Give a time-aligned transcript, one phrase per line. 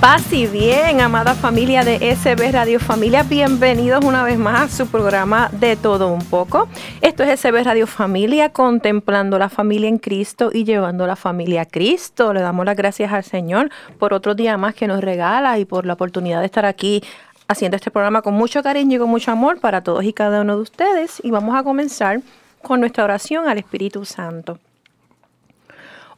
[0.00, 4.86] Paz y bien, amada familia de SB Radio Familia, bienvenidos una vez más a su
[4.86, 6.68] programa de todo un poco.
[7.00, 11.66] Esto es SB Radio Familia, contemplando la familia en Cristo y llevando la familia a
[11.66, 12.32] Cristo.
[12.32, 15.84] Le damos las gracias al Señor por otro día más que nos regala y por
[15.84, 17.02] la oportunidad de estar aquí
[17.48, 20.54] haciendo este programa con mucho cariño y con mucho amor para todos y cada uno
[20.54, 21.20] de ustedes.
[21.24, 22.20] Y vamos a comenzar
[22.62, 24.60] con nuestra oración al Espíritu Santo.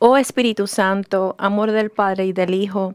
[0.00, 2.94] Oh Espíritu Santo, amor del Padre y del Hijo,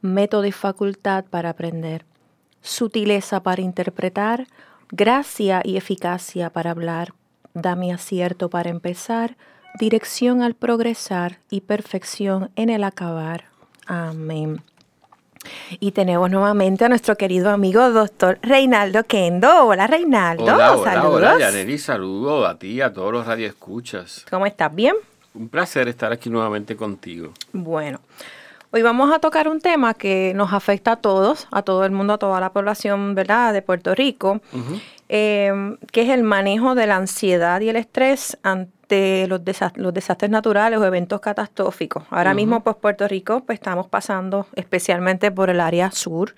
[0.00, 2.04] método y facultad para aprender,
[2.62, 4.46] sutileza para interpretar,
[4.90, 7.14] gracia y eficacia para hablar,
[7.54, 9.36] dame acierto para empezar,
[9.78, 13.44] dirección al progresar y perfección en el acabar.
[13.86, 14.62] Amén.
[15.80, 19.66] Y tenemos nuevamente a nuestro querido amigo doctor Reinaldo Kendo.
[19.66, 21.32] Hola Reinaldo, hola, hola, saludos.
[21.36, 24.26] Hola, saludo a ti, a todos los radioescuchas.
[24.28, 24.74] ¿Cómo estás?
[24.74, 24.94] ¿Bien?
[25.34, 27.32] Un placer estar aquí nuevamente contigo.
[27.52, 28.00] Bueno,
[28.70, 32.12] Hoy vamos a tocar un tema que nos afecta a todos, a todo el mundo,
[32.12, 34.42] a toda la población, ¿verdad?, de Puerto Rico,
[35.08, 39.40] eh, que es el manejo de la ansiedad y el estrés ante los,
[39.76, 42.04] los desastres naturales o eventos catastróficos.
[42.10, 46.34] Ahora mismo, pues Puerto Rico, pues estamos pasando especialmente por el área sur,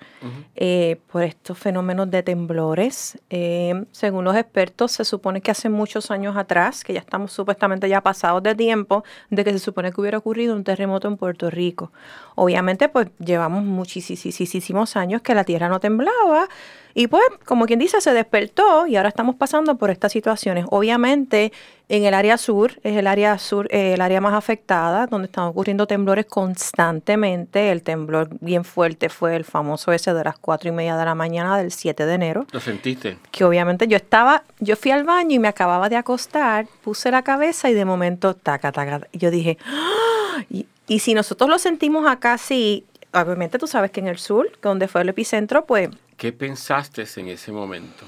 [0.55, 3.17] eh, por estos fenómenos de temblores.
[3.29, 7.87] Eh, según los expertos, se supone que hace muchos años atrás, que ya estamos supuestamente
[7.87, 11.49] ya pasados de tiempo, de que se supone que hubiera ocurrido un terremoto en Puerto
[11.49, 11.91] Rico.
[12.35, 16.49] Obviamente, pues llevamos muchísimos años que la tierra no temblaba
[16.93, 20.65] y pues, como quien dice, se despertó y ahora estamos pasando por estas situaciones.
[20.69, 21.51] Obviamente,
[21.89, 25.45] en el área sur, es el área sur, eh, el área más afectada, donde están
[25.45, 27.71] ocurriendo temblores constantemente.
[27.71, 31.15] El temblor bien fuerte fue el famoso ese de las cuatro y media de la
[31.15, 32.47] mañana del 7 de enero.
[32.51, 33.17] ¿Lo sentiste?
[33.31, 37.23] Que obviamente yo estaba, yo fui al baño y me acababa de acostar, puse la
[37.23, 40.43] cabeza y de momento, taca, taca, yo dije, ¡Ah!
[40.49, 44.51] y, y si nosotros lo sentimos acá, sí, obviamente tú sabes que en el sur,
[44.61, 48.05] donde fue el epicentro, pues ¿Qué pensaste en ese momento?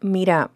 [0.00, 0.50] Mira,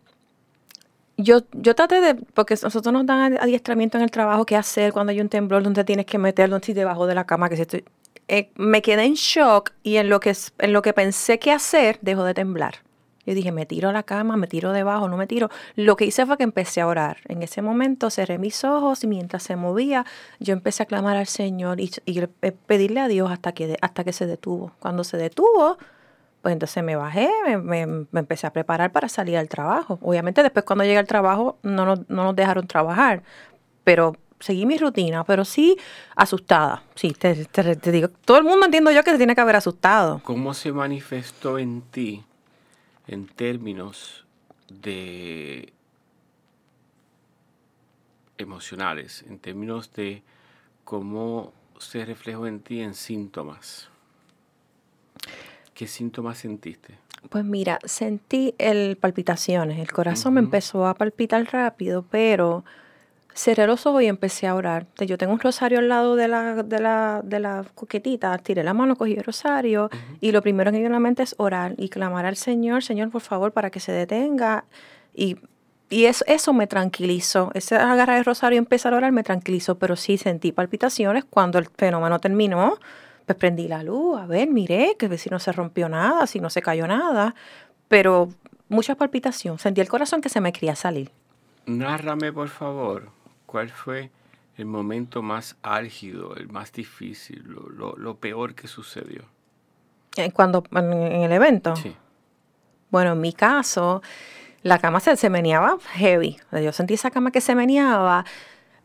[1.17, 5.11] yo, yo traté de, porque nosotros nos dan adiestramiento en el trabajo, qué hacer cuando
[5.11, 7.85] hay un temblor, donde tienes que meterlo debajo de la cama, que si estoy,
[8.29, 11.99] eh, me quedé en shock y en lo, que, en lo que pensé qué hacer,
[12.01, 12.77] dejó de temblar.
[13.25, 15.49] Yo dije, me tiro a la cama, me tiro debajo, no me tiro.
[15.77, 17.19] Lo que hice fue que empecé a orar.
[17.29, 20.05] En ese momento cerré mis ojos y mientras se movía,
[20.41, 22.21] yo empecé a clamar al Señor y, y
[22.67, 24.73] pedirle a Dios hasta que, hasta que se detuvo.
[24.81, 25.79] Cuando se detuvo,
[26.43, 27.31] pues entonces me bajé,
[27.63, 29.99] me, empecé a preparar para salir al trabajo.
[30.03, 33.23] Obviamente después cuando llegué al trabajo no nos, no nos dejaron trabajar,
[33.85, 35.77] pero seguí mi rutina, pero sí
[36.17, 36.83] asustada.
[36.97, 37.35] Sí, te,
[37.93, 40.21] digo, todo el mundo entiendo yo que se tiene que haber asustado.
[40.25, 42.25] ¿Cómo se manifestó en ti
[43.13, 44.25] en términos
[44.69, 45.73] de
[48.39, 50.23] emocionales, en términos de
[50.85, 53.89] cómo se reflejó en ti en síntomas?
[55.75, 56.99] ¿Qué síntomas sentiste?
[57.29, 62.65] Pues mira, sentí el palpitaciones, el corazón me empezó a palpitar rápido, pero
[63.35, 64.87] cerré los ojos y empecé a orar.
[64.99, 68.75] Yo tengo un rosario al lado de la, de la, de la coquetita, tiré la
[68.75, 71.75] mano, cogí el rosario y lo primero que me dio en la mente es orar
[71.79, 74.65] y clamar al Señor, Señor, por favor, para que se detenga.
[75.15, 75.37] Y,
[75.91, 77.51] y eso, eso me tranquilizó.
[77.55, 81.59] Ese agarrar el rosario y empezar a orar me tranquilizó, pero sí sentí palpitaciones cuando
[81.59, 82.79] el fenómeno terminó
[83.27, 86.51] pues prendí la luz, a ver, miré, que si no se rompió nada, si no
[86.51, 87.35] se cayó nada,
[87.89, 88.29] pero
[88.69, 89.59] mucha palpitación.
[89.59, 91.11] Sentí el corazón que se me quería salir.
[91.67, 93.11] Nárrame, por favor,
[93.53, 94.11] cuál fue
[94.57, 99.25] el momento más álgido, el más difícil, lo, peor que sucedió.
[100.17, 101.77] Eh, cuando, en, el evento?
[101.77, 101.95] Sí.
[102.91, 104.03] Bueno, en mi caso,
[104.63, 106.39] la cama se, se meneaba heavy.
[106.51, 108.25] Yo sentí esa cama que se meneaba,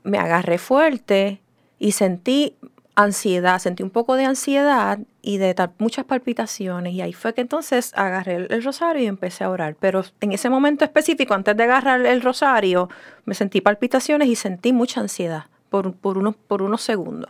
[0.04, 1.42] me agarré fuerte
[1.80, 2.58] y sentí
[2.98, 7.94] ansiedad, sentí un poco de ansiedad y de muchas palpitaciones y ahí fue que entonces
[7.96, 9.76] agarré el, rosario y empecé a orar.
[9.80, 12.90] Pero en ese momento específico, antes de agarrar el rosario,
[13.26, 17.30] me sentí palpitaciones y sentí mucha ansiedad por, por, unos, por unos segundos.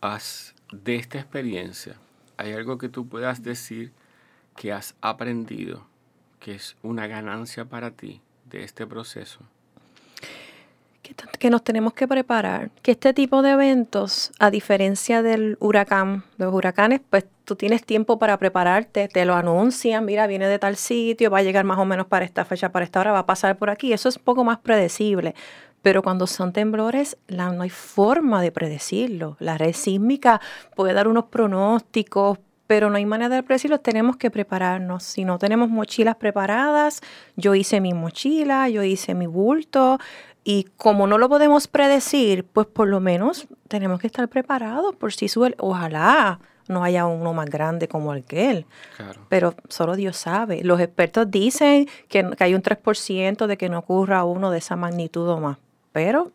[0.00, 1.94] has, de esta experiencia,
[2.36, 3.92] ¿hay algo que tú puedas decir
[4.56, 5.86] que has aprendido,
[6.40, 9.38] que es una ganancia para ti de este proceso?
[11.38, 16.52] Que nos tenemos que preparar, que este tipo de eventos, a diferencia del huracán, los
[16.52, 21.30] huracanes, pues tú tienes tiempo para prepararte, te lo anuncian, mira, viene de tal sitio,
[21.30, 23.56] va a llegar más o menos para esta fecha, para esta hora, va a pasar
[23.56, 25.34] por aquí, eso es un poco más predecible.
[25.82, 29.36] Pero cuando son temblores, la, no hay forma de predecirlo.
[29.40, 30.40] La red sísmica
[30.76, 33.80] puede dar unos pronósticos, pero no hay manera de predecirlo.
[33.80, 35.02] Tenemos que prepararnos.
[35.02, 37.00] Si no tenemos mochilas preparadas,
[37.34, 39.98] yo hice mi mochila, yo hice mi bulto,
[40.44, 45.12] y como no lo podemos predecir, pues por lo menos tenemos que estar preparados por
[45.12, 45.54] si suele.
[45.58, 48.64] Ojalá no haya uno más grande como aquel.
[48.96, 49.20] Claro.
[49.28, 50.62] Pero solo Dios sabe.
[50.64, 54.76] Los expertos dicen que, que hay un 3% de que no ocurra uno de esa
[54.76, 55.58] magnitud o más.
[55.92, 56.30] Pero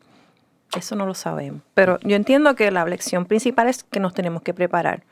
[0.77, 1.61] eso no lo sabemos.
[1.73, 5.03] Pero yo entiendo que la lección principal es que nos tenemos que preparar.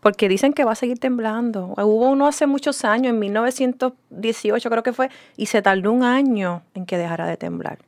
[0.00, 1.74] Porque dicen que va a seguir temblando.
[1.76, 6.62] Hubo uno hace muchos años, en 1918 creo que fue, y se tardó un año
[6.74, 7.78] en que dejara de temblar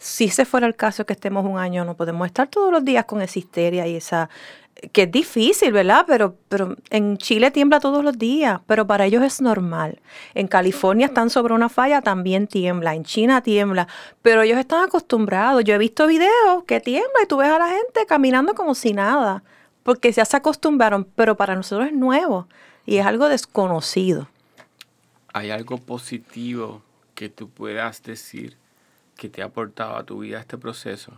[0.00, 3.04] si ese fuera el caso que estemos un año, no podemos estar todos los días
[3.04, 4.30] con esa histeria y esa
[4.92, 6.06] que es difícil, ¿verdad?
[6.08, 10.00] Pero, pero en Chile tiembla todos los días, pero para ellos es normal.
[10.32, 12.94] En California están sobre una falla, también tiembla.
[12.94, 13.88] En China tiembla,
[14.22, 15.64] pero ellos están acostumbrados.
[15.64, 18.94] Yo he visto videos que tiembla y tú ves a la gente caminando como si
[18.94, 19.42] nada,
[19.82, 22.48] porque ya se acostumbraron, pero para nosotros es nuevo
[22.86, 24.28] y es algo desconocido.
[25.34, 26.80] ¿Hay algo positivo
[27.14, 28.56] que tú puedas decir
[29.20, 31.12] que te ha aportado a tu vida este proceso?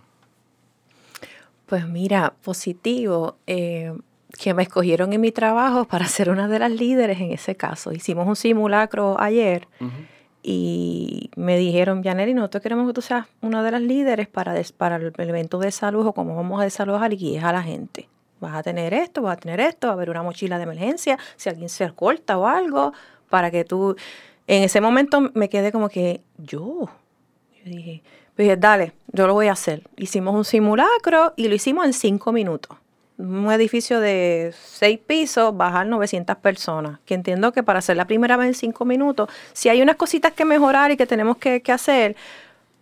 [1.66, 3.96] Pues mira, positivo, eh,
[4.36, 7.92] que me escogieron en mi trabajo para ser una de las líderes en ese caso.
[7.92, 9.68] Hicimos un simulacro ayer
[10.42, 14.96] y me dijeron, Janely, nosotros queremos que tú seas una de las líderes para, para
[14.96, 18.08] el evento de salud o cómo vamos a desalojar y guíes a la gente.
[18.40, 21.16] Vas a tener esto, vas a tener esto, va a haber una mochila de emergencia,
[21.36, 22.92] si alguien se corta o algo,
[23.30, 23.94] para que tú...
[24.48, 26.88] En ese momento me quedé como que yo,
[27.64, 28.02] yo dije,
[28.36, 29.82] pues dale, yo lo voy a hacer.
[29.96, 32.76] Hicimos un simulacro y lo hicimos en cinco minutos.
[33.18, 36.98] Un edificio de seis pisos, bajar 900 personas.
[37.04, 40.32] Que entiendo que para hacer la primera vez en cinco minutos, si hay unas cositas
[40.32, 42.16] que mejorar y que tenemos que, hacer,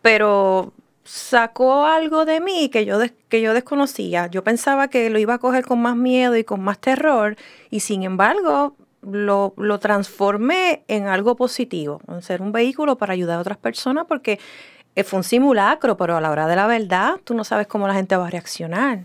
[0.02, 0.72] pero
[1.04, 2.98] sacó algo de mí que yo,
[3.28, 4.28] que yo desconocía.
[4.28, 7.36] Yo pensaba que lo iba a coger con más miedo y con más terror
[7.70, 13.38] y sin embargo lo, lo transformé en algo positivo, en ser un vehículo para ayudar
[13.38, 14.38] a otras personas porque
[14.94, 17.86] eh, fue un simulacro, pero a la hora de la verdad tú no sabes cómo
[17.86, 19.04] la gente va a reaccionar.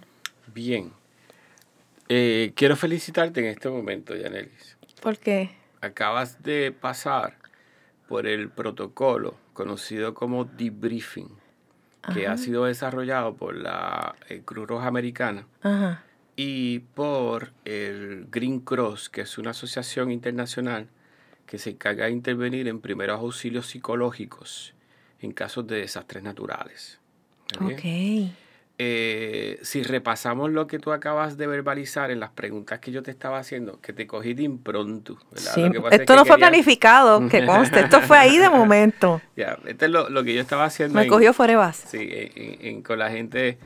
[0.54, 0.92] Bien.
[2.08, 4.78] Eh, quiero felicitarte en este momento, Yanelis.
[5.02, 5.52] ¿Por qué?
[5.82, 7.36] Acabas de pasar
[8.08, 11.30] por el protocolo conocido como debriefing,
[12.14, 15.48] que ha sido desarrollado por la eh, Cruz Roja Americana
[16.36, 20.88] y por el Green Cross, que es una asociación internacional
[21.46, 24.74] que se encarga de intervenir en primeros auxilios psicológicos
[25.22, 27.00] en casos de desastres naturales.
[27.62, 28.32] Ok.
[28.78, 33.10] Eh, si repasamos lo que tú acabas de verbalizar en las preguntas que yo te
[33.10, 35.18] estaba haciendo, que te cogí de impronto.
[35.34, 39.22] Sí, esto no fue planificado, que conste, esto fue ahí de momento.
[39.38, 41.00] Ya, esto es lo, que yo estaba haciendo.
[41.00, 41.88] Me cogió fuera de base.
[41.88, 43.58] Sí, con la gente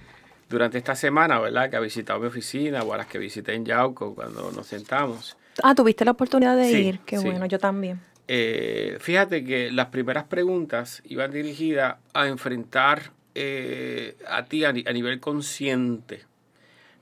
[0.50, 1.70] durante esta semana, ¿verdad?
[1.70, 5.38] Que ha visitado mi oficina o a las que visité en Yauco cuando nos sentamos.
[5.62, 8.02] Ah, tuviste la oportunidad de ir, qué bueno, yo también.
[8.28, 15.20] Eh, fíjate que las primeras preguntas iban dirigidas a enfrentar eh, a ti a, nivel
[15.20, 16.24] consciente,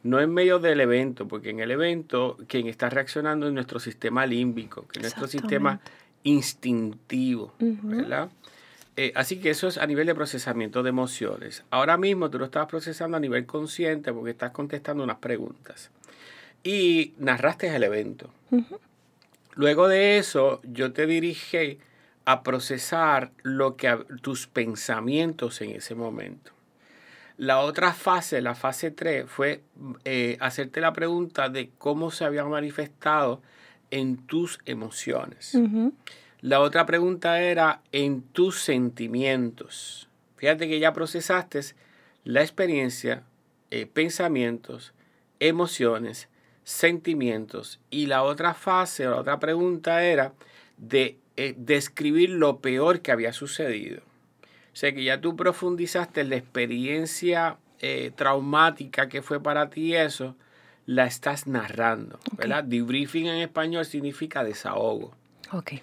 [0.03, 4.25] no en medio del evento, porque en el evento quien está reaccionando es nuestro sistema
[4.25, 5.79] límbico, que es nuestro sistema
[6.23, 8.29] instintivo, ¿verdad?
[8.99, 11.63] Eh, así que eso es a nivel de procesamiento de emociones.
[11.69, 15.91] Ahora mismo tú lo estás procesando a nivel consciente porque estás contestando unas preguntas.
[16.63, 18.31] Y narraste el evento.
[19.53, 21.77] Luego de eso, yo te dirigí
[22.25, 26.51] a procesar lo que tus pensamientos en ese momento.
[27.37, 29.61] La otra fase, la fase 3, fue
[30.05, 33.43] eh, hacerte la pregunta de cómo se habían manifestado
[33.91, 35.55] en tus emociones.
[36.41, 40.07] La otra pregunta era en tus sentimientos.
[40.35, 41.61] Fíjate que ya procesaste
[42.23, 43.23] la experiencia,
[43.71, 44.93] eh, pensamientos,
[45.39, 46.29] emociones
[46.63, 47.79] sentimientos.
[47.89, 50.33] Y la otra fase, la otra pregunta era
[50.77, 54.01] de eh, describir lo peor que había sucedido.
[54.73, 59.95] O sea que ya tú profundizaste en la experiencia eh, traumática que fue para ti
[59.95, 60.35] eso,
[60.85, 62.63] la estás narrando, ¿verdad?
[62.63, 65.15] Debriefing en español significa desahogo.
[65.51, 65.73] Ok.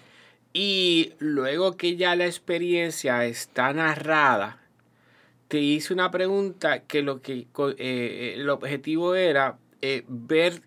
[0.57, 4.57] Y luego que ya la experiencia está narrada,
[5.49, 7.45] te hice una pregunta que lo que
[7.77, 10.61] eh, el objetivo era eh, ver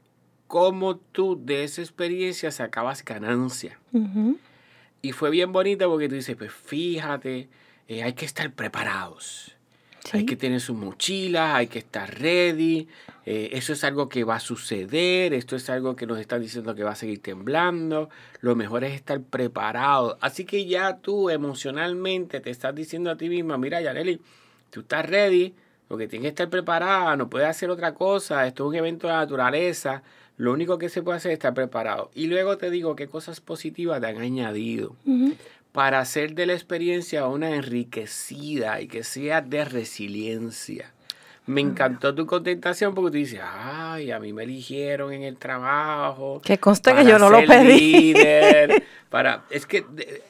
[0.47, 3.79] cómo tú de esa experiencia sacabas ganancia.
[5.01, 7.49] Y fue bien bonito porque tú dices, pues fíjate,
[7.89, 9.57] eh, hay que estar preparados.
[10.13, 12.89] Hay que tener su mochila, hay que estar ready.
[13.31, 16.75] Eh, eso es algo que va a suceder, esto es algo que nos están diciendo
[16.75, 18.09] que va a seguir temblando.
[18.41, 20.17] Lo mejor es estar preparado.
[20.23, 24.19] Así que ya tú emocionalmente te estás diciendo a ti misma, mira, Yareli,
[24.71, 25.55] tú estás ready,
[25.91, 29.09] lo que tienes que estar preparada, no puedes hacer otra cosa, esto es un evento
[29.09, 30.03] de la naturaleza,
[30.39, 32.11] lo único que se puede hacer es estar preparado.
[32.15, 34.97] Y luego te digo qué cosas positivas te han añadido
[35.73, 40.95] para hacer de la experiencia una enriquecida y que sea de resiliencia.
[41.49, 46.43] Me encantó tu contestación porque tú dices, ay, a mí me eligieron en el trabajo.
[46.45, 48.13] Que conste que yo no lo pedí.
[49.09, 49.83] para, es que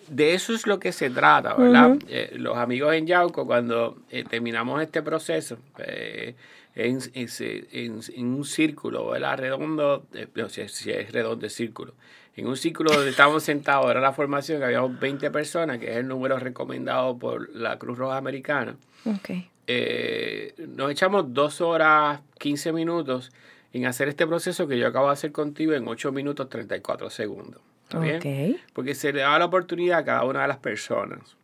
[0.07, 1.99] de, eso es lo que se trata, ¿verdad?
[2.07, 6.37] Eh, los amigos en Yauco, cuando eh, terminamos este proceso, eh,
[6.77, 9.39] en, en, un círculo, ¿verdad?
[9.39, 10.07] Redondo,
[10.37, 11.95] no sé si es redondo, es círculo.
[12.37, 15.97] En un círculo donde estábamos sentados, era la formación, que habíamos 20 personas, que es
[15.97, 18.77] el número recomendado por la Cruz Roja Americana.
[19.05, 19.51] Okay.
[19.71, 23.31] Eh, nos echamos dos horas, 15 minutos
[23.73, 27.61] en hacer este proceso que yo acabo de hacer contigo en 8 minutos 34 segundos.
[27.85, 28.59] ¿Está bien?
[28.73, 31.37] Porque se le da la oportunidad a cada una de las personas.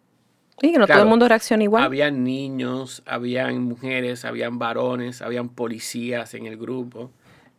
[0.63, 1.85] Y que no todo el mundo reacciona igual.
[1.85, 7.11] Habían niños, habían mujeres, habían varones, habían policías en el grupo,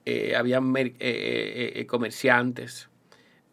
[0.06, 2.90] eh, habían eh, comerciantes.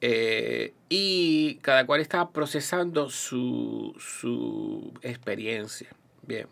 [0.05, 5.91] Eh, y cada cual estaba procesando su, su experiencia.
[6.27, 6.49] Bien.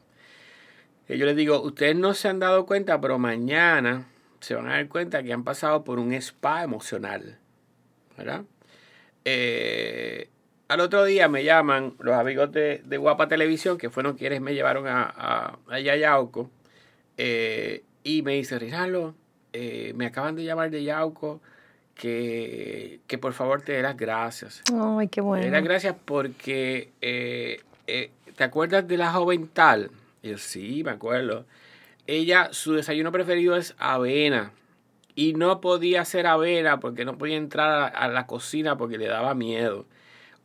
[1.10, 4.06] Y yo les digo, ustedes no se han dado cuenta, pero mañana
[4.40, 7.38] se van a dar cuenta que han pasado por un spa emocional.
[8.16, 8.44] ¿Verdad?
[9.24, 10.28] Eh,
[10.68, 14.86] al otro día me llaman los amigos de, Guapa Televisión, que fueron quienes me llevaron
[14.86, 16.50] a, a, Yauco,
[17.16, 19.14] eh, y me dice, Rinaldo,
[19.94, 21.40] me acaban de llamar de Yauco
[22.00, 24.62] que, que por favor te dé las gracias.
[24.72, 25.42] Ay, qué bueno.
[25.42, 29.90] Te dé las gracias porque, eh, eh, ¿te acuerdas de la joven tal?
[30.22, 31.46] Yo, sí, me acuerdo.
[32.06, 34.52] Ella, su desayuno preferido es avena.
[35.14, 39.34] Y no podía hacer avena porque no podía entrar a, la cocina porque le daba
[39.34, 39.86] miedo.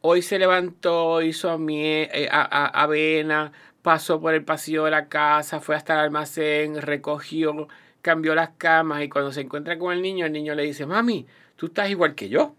[0.01, 3.51] Hoy se levantó, hizo eh, avena,
[3.82, 7.67] pasó por el pasillo de la casa, fue hasta el almacén, recogió,
[8.01, 11.25] cambió las camas y cuando se encuentra con el niño, el niño le dice, mami,
[11.55, 12.55] tú estás igual que yo.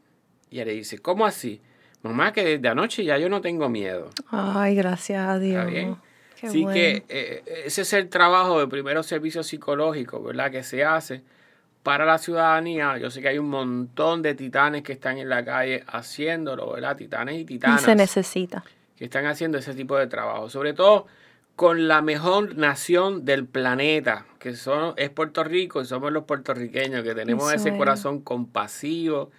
[0.51, 1.61] Y ella le dice, ¿cómo así?
[2.03, 4.11] Mamá, que desde anoche ya yo no tengo miedo.
[4.31, 5.67] Ay, gracias a Dios.
[5.67, 5.97] bien?
[6.43, 10.51] Así que eh, ese es el trabajo de primero servicio psicológico, ¿verdad?
[10.51, 11.23] Que se hace
[11.83, 12.99] para la ciudadanía.
[12.99, 16.97] Yo sé que hay un montón de titanes que están en la calle haciéndolo, ¿verdad?
[16.97, 17.83] Titanes y titanas.
[17.83, 18.65] Y se necesita.
[18.97, 20.51] Que están haciendo ese tipo de trabajo.
[20.51, 21.07] Sobre todo
[21.57, 27.03] con la mejor nación del planeta, que son, es Puerto Rico y somos los puertorriqueños,
[27.03, 29.31] que tenemos ese corazón compasivo,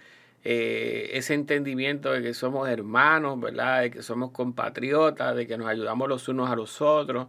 [0.44, 3.82] eh, ese entendimiento de que somos hermanos, ¿verdad?
[3.82, 7.26] De que somos compatriotas, de que nos ayudamos los unos a los otros,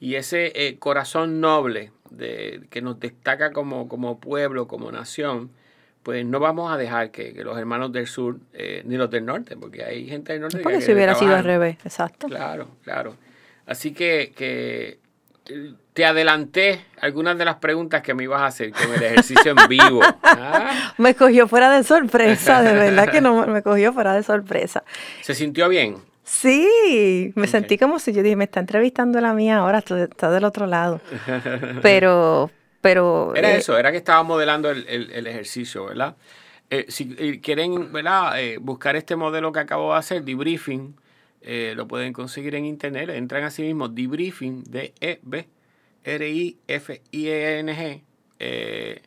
[0.00, 5.50] y ese eh, corazón noble de, que nos destaca como, como pueblo, como nación,
[6.02, 9.56] pues no vamos a dejar que, los hermanos del sur, eh, ni los del norte,
[9.56, 12.28] porque hay gente del norte porque si hubiera sido al revés, exacto.
[12.28, 13.16] Claro, claro.
[13.66, 14.98] Así que, que
[15.98, 19.68] te adelanté algunas de las preguntas que me ibas a hacer con el ejercicio en
[19.68, 20.00] vivo.
[20.22, 20.94] ¿Ah?
[20.96, 24.84] Me cogió fuera de sorpresa, de verdad que no me cogió fuera de sorpresa.
[25.22, 25.96] ¿Se sintió bien?
[26.22, 30.44] Sí, me sentí como si yo dije, me está entrevistando la mía ahora, está del
[30.44, 31.00] otro lado.
[31.82, 33.34] Pero, pero...
[33.34, 36.14] Era eh, eso, era que estaba modelando el, ejercicio, ¿verdad?
[36.70, 38.36] Eh, si eh, quieren, ¿verdad?
[38.60, 40.94] buscar este modelo que acabo de hacer, debriefing,
[41.40, 43.10] eh, lo pueden conseguir en internet.
[43.10, 44.64] Entran así mismo, debriefing,
[46.16, 48.04] D-E-B-R-I-F-I-E-N-G.
[48.40, 49.02] Eh,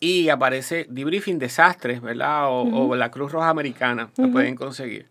[0.00, 2.46] y aparece debriefing desastres, ¿verdad?
[2.50, 4.10] O, la Cruz Roja Americana.
[4.16, 5.06] Lo pueden conseguir.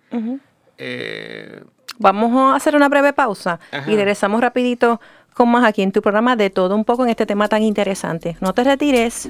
[0.77, 1.61] Eh,
[1.99, 5.01] Vamos a hacer una breve pausa y regresamos rapidito
[5.33, 8.37] con más aquí en tu programa de todo un poco en este tema tan interesante.
[8.39, 9.29] No te retires.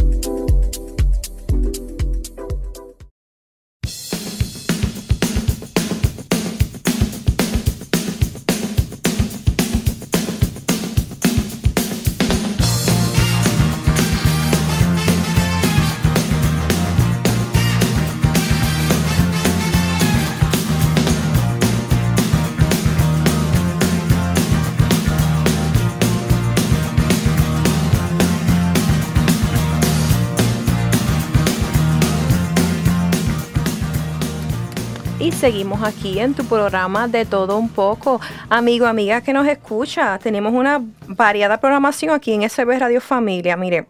[35.41, 38.21] Seguimos aquí en tu programa de todo un poco.
[38.47, 43.57] Amigo, amiga que nos escucha, tenemos una variada programación aquí en SB Radio Familia.
[43.57, 43.87] Mire,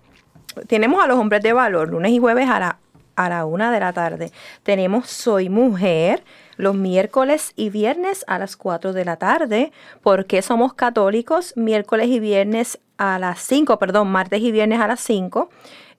[0.67, 2.77] tenemos a los hombres de valor, lunes y jueves a la,
[3.17, 4.31] a la una de la tarde.
[4.63, 6.23] Tenemos Soy Mujer,
[6.55, 9.73] los miércoles y viernes a las 4 de la tarde.
[10.01, 11.51] porque somos católicos?
[11.57, 15.49] Miércoles y viernes a las 5, perdón, martes y viernes a las 5.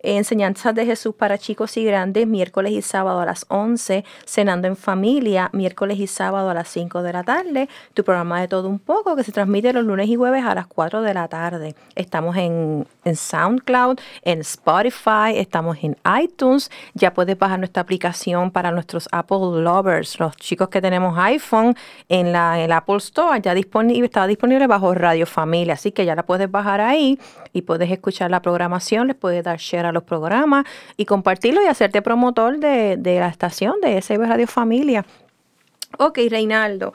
[0.02, 4.76] Enseñanzas de Jesús para chicos y grandes, miércoles y sábado a las 11, cenando en
[4.76, 8.78] familia, miércoles y sábado a las 5 de la tarde, tu programa de todo un
[8.78, 11.75] poco que se transmite los lunes y jueves a las 4 de la tarde.
[11.94, 18.71] Estamos en, en SoundCloud, en Spotify, estamos en iTunes, ya puedes bajar nuestra aplicación para
[18.71, 21.76] nuestros Apple lovers, los chicos que tenemos iPhone
[22.09, 26.14] en la el Apple Store, ya disponible, está disponible bajo Radio Familia, así que ya
[26.14, 27.18] la puedes bajar ahí
[27.52, 30.64] y puedes escuchar la programación, les puedes dar share a los programas
[30.97, 35.04] y compartirlo y hacerte promotor de, la estación de SB Radio Familia.
[35.99, 36.92] Ok, Reinaldo.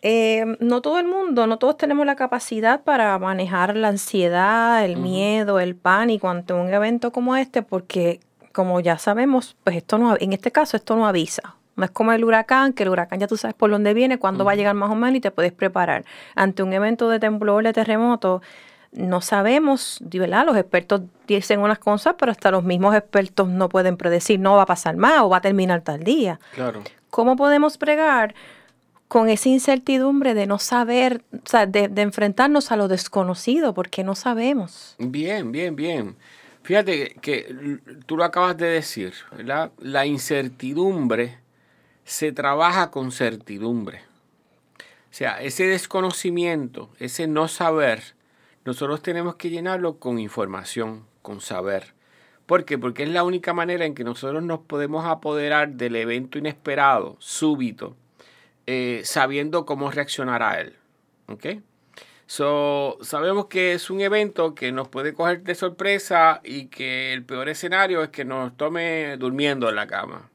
[0.00, 4.96] Eh, no todo el mundo, no todos tenemos la capacidad para manejar la ansiedad, el
[4.96, 8.20] miedo, el pánico ante un evento como este, porque
[8.52, 11.56] como ya sabemos, pues esto no, en este caso esto no avisa.
[11.74, 14.44] No es como el huracán, que el huracán ya tú sabes por dónde viene, cuándo
[14.44, 16.04] va a llegar más o menos y te puedes preparar.
[16.34, 18.42] Ante un evento de temblor, de terremoto,
[18.92, 20.46] no sabemos, ¿verdad?
[20.46, 24.62] Los expertos dicen unas cosas, pero hasta los mismos expertos no pueden predecir, no va
[24.62, 26.40] a pasar más o va a terminar tal día.
[26.54, 26.82] Claro.
[27.10, 28.34] ¿Cómo podemos pregar
[29.08, 34.14] con esa incertidumbre de no saber, o sea, de, enfrentarnos a lo desconocido, porque no
[34.14, 34.94] sabemos?
[34.98, 36.16] Bien, bien, bien.
[36.62, 39.72] Fíjate que tú lo acabas de decir, ¿verdad?
[39.78, 41.38] La incertidumbre
[42.04, 44.02] se trabaja con certidumbre.
[45.10, 48.02] O sea, ese desconocimiento, ese no saber,
[48.68, 51.94] nosotros tenemos que llenarlo con información, con saber.
[52.44, 52.76] ¿Por qué?
[52.76, 57.96] Porque es la única manera en que nosotros nos podemos apoderar del evento inesperado, súbito,
[58.66, 60.76] eh, sabiendo cómo reaccionar a él.
[61.28, 61.46] ¿Ok?
[62.26, 67.24] So, sabemos que es un evento que nos puede coger de sorpresa y que el
[67.24, 70.28] peor escenario es que nos tome durmiendo en la cama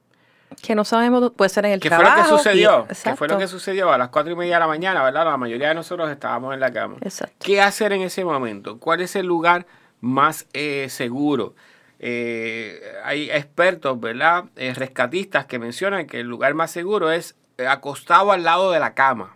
[0.62, 2.12] que no sabemos, puede ser en el ¿Qué trabajo.
[2.12, 2.88] fue lo que sucedió?
[2.88, 3.92] ¿Qué fue lo que sucedió?
[3.92, 5.26] A las cuatro y media de la mañana, ¿verdad?
[5.26, 6.98] La mayoría de nosotros estábamos en la cama.
[7.02, 7.36] Exacto.
[7.40, 8.80] ¿Qué hacer en ese momento?
[8.80, 9.66] ¿Cuál es el lugar
[10.02, 11.56] más eh, seguro?
[12.00, 14.46] Eh, hay expertos, ¿verdad?
[14.56, 17.36] Eh, rescatistas que mencionan que el lugar más seguro es
[17.68, 19.36] acostado al lado de la cama.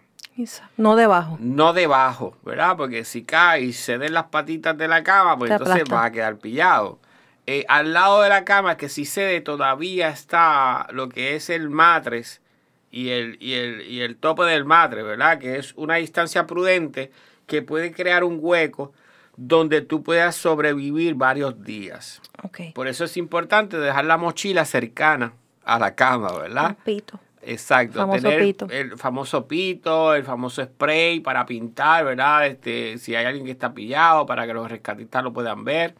[0.75, 1.37] No debajo.
[1.39, 2.77] No debajo, ¿verdad?
[2.77, 6.11] Porque si cae y se den las patitas de la cama, pues entonces vas a
[6.11, 6.99] quedar pillado.
[7.49, 11.69] Eh, al lado de la cama, que si cede, todavía está lo que es el
[11.69, 12.41] matres
[12.91, 15.39] y el, y el, y el tope del matres, ¿verdad?
[15.39, 17.09] Que es una distancia prudente
[17.45, 18.91] que puede crear un hueco
[19.37, 22.21] donde tú puedas sobrevivir varios días.
[22.43, 22.73] Okay.
[22.73, 25.31] Por eso es importante dejar la mochila cercana
[25.63, 26.71] a la cama, ¿verdad?
[26.71, 27.19] Un pito.
[27.43, 28.67] Exacto, famoso tener pito.
[28.69, 32.45] el famoso pito, el famoso spray para pintar, ¿verdad?
[32.45, 35.95] Este, si hay alguien que está pillado para que los rescatistas lo puedan ver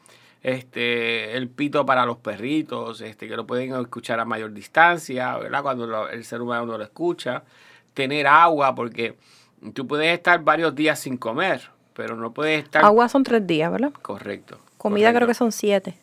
[0.47, 5.61] este, el pito para los perritos, este, que lo pueden escuchar a mayor distancia, ¿verdad?
[5.61, 7.43] Cuando el ser humano no lo escucha.
[7.93, 9.17] Tener agua, porque
[9.73, 12.85] tú puedes estar varios días sin comer, pero no puedes estar...
[12.85, 13.91] Agua son tres días, ¿verdad?
[14.01, 14.57] Correcto.
[14.77, 15.97] Comida creo que son siete.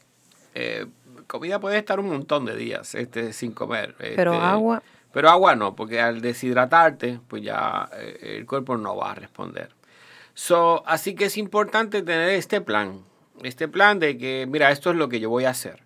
[0.55, 0.89] Eh,
[1.27, 3.95] comida puede estar un montón de días este, sin comer.
[3.97, 4.83] Pero este, agua...
[5.11, 9.71] Pero agua no, porque al deshidratarte, pues ya eh, el cuerpo no va a responder.
[10.35, 13.05] So, así que es importante tener este plan
[13.43, 15.83] este plan de que, mira, esto es lo que yo voy a hacer.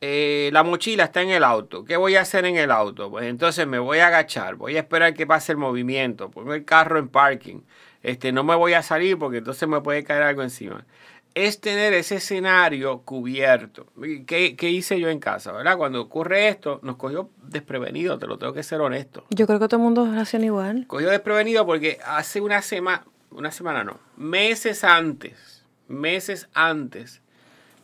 [0.00, 1.84] Eh, la mochila está en el auto.
[1.84, 3.10] ¿Qué voy a hacer en el auto?
[3.10, 6.64] Pues entonces me voy a agachar, voy a esperar que pase el movimiento, pongo el
[6.64, 7.60] carro en parking.
[8.02, 10.86] Este, no me voy a salir porque entonces me puede caer algo encima.
[11.34, 13.86] Es tener ese escenario cubierto.
[14.26, 15.52] ¿Qué, ¿Qué, hice yo en casa?
[15.52, 15.76] ¿verdad?
[15.76, 19.24] Cuando ocurre esto, nos cogió desprevenido, te lo tengo que ser honesto.
[19.30, 20.84] Yo creo que todo el mundo reacciona igual.
[20.86, 25.57] Cogió desprevenido porque hace una semana, una semana no, meses antes
[25.88, 27.22] meses antes,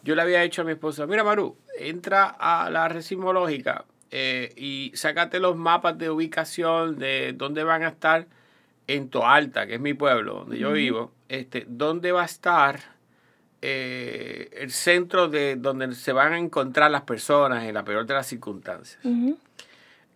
[0.02, 4.52] yo le había dicho a mi esposa, mira Maru, entra a la red sismológica eh,
[4.56, 8.26] y sácate los mapas de ubicación de dónde van a estar
[8.86, 12.80] en Toalta, que es mi pueblo, donde yo vivo, este, dónde va a estar
[13.62, 18.12] eh, el centro de donde se van a encontrar las personas en la peor de
[18.12, 19.02] las circunstancias.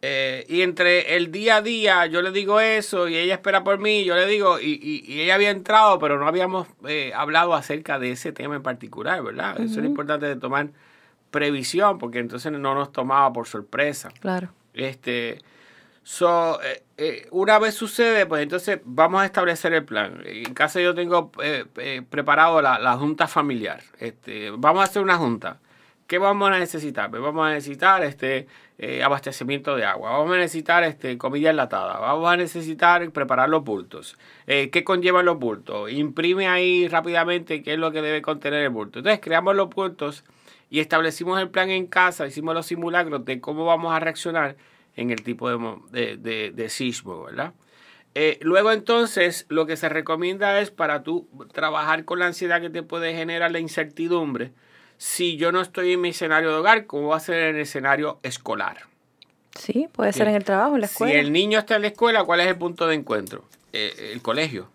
[0.00, 3.78] Eh, y entre el día a día yo le digo eso y ella espera por
[3.78, 8.12] mí, yo le digo, y, ella había entrado, pero no habíamos eh, hablado acerca de
[8.12, 9.60] ese tema en particular, ¿verdad?
[9.60, 10.68] Eso es importante de tomar
[11.32, 14.10] previsión, porque entonces no nos tomaba por sorpresa.
[14.20, 14.50] Claro.
[14.72, 15.40] Este,
[16.04, 16.60] so,
[16.96, 20.22] eh, una vez sucede, pues entonces vamos a establecer el plan.
[20.24, 21.32] En casa yo tengo
[22.08, 23.82] preparado la, la, junta familiar.
[23.98, 25.58] Este, vamos a hacer una junta
[26.08, 27.10] ¿Qué vamos a necesitar?
[27.10, 28.46] Pues vamos a necesitar este,
[28.78, 33.62] eh, abastecimiento de agua, vamos a necesitar este, comida enlatada, vamos a necesitar preparar los
[33.62, 34.16] bultos.
[34.46, 35.92] Eh, ¿Qué conllevan los bultos?
[35.92, 39.00] Imprime ahí rápidamente qué es lo que debe contener el bulto.
[39.00, 40.24] Entonces creamos los bultos
[40.70, 44.56] y establecimos el plan en casa, hicimos los simulacros de cómo vamos a reaccionar
[44.96, 47.52] en el tipo de, de, de, sismo, ¿verdad?
[48.14, 52.70] Eh, luego entonces lo que se recomienda es para tú trabajar con la ansiedad que
[52.70, 54.52] te puede generar la incertidumbre,
[54.98, 57.62] si yo no estoy en mi escenario de hogar, ¿cómo va a ser en el
[57.62, 58.78] escenario escolar?
[59.56, 61.12] Sí, puede ser en el trabajo, en la escuela.
[61.12, 63.44] Si el niño está en la escuela, ¿cuál es el punto de encuentro?
[63.72, 64.68] Eh, el colegio.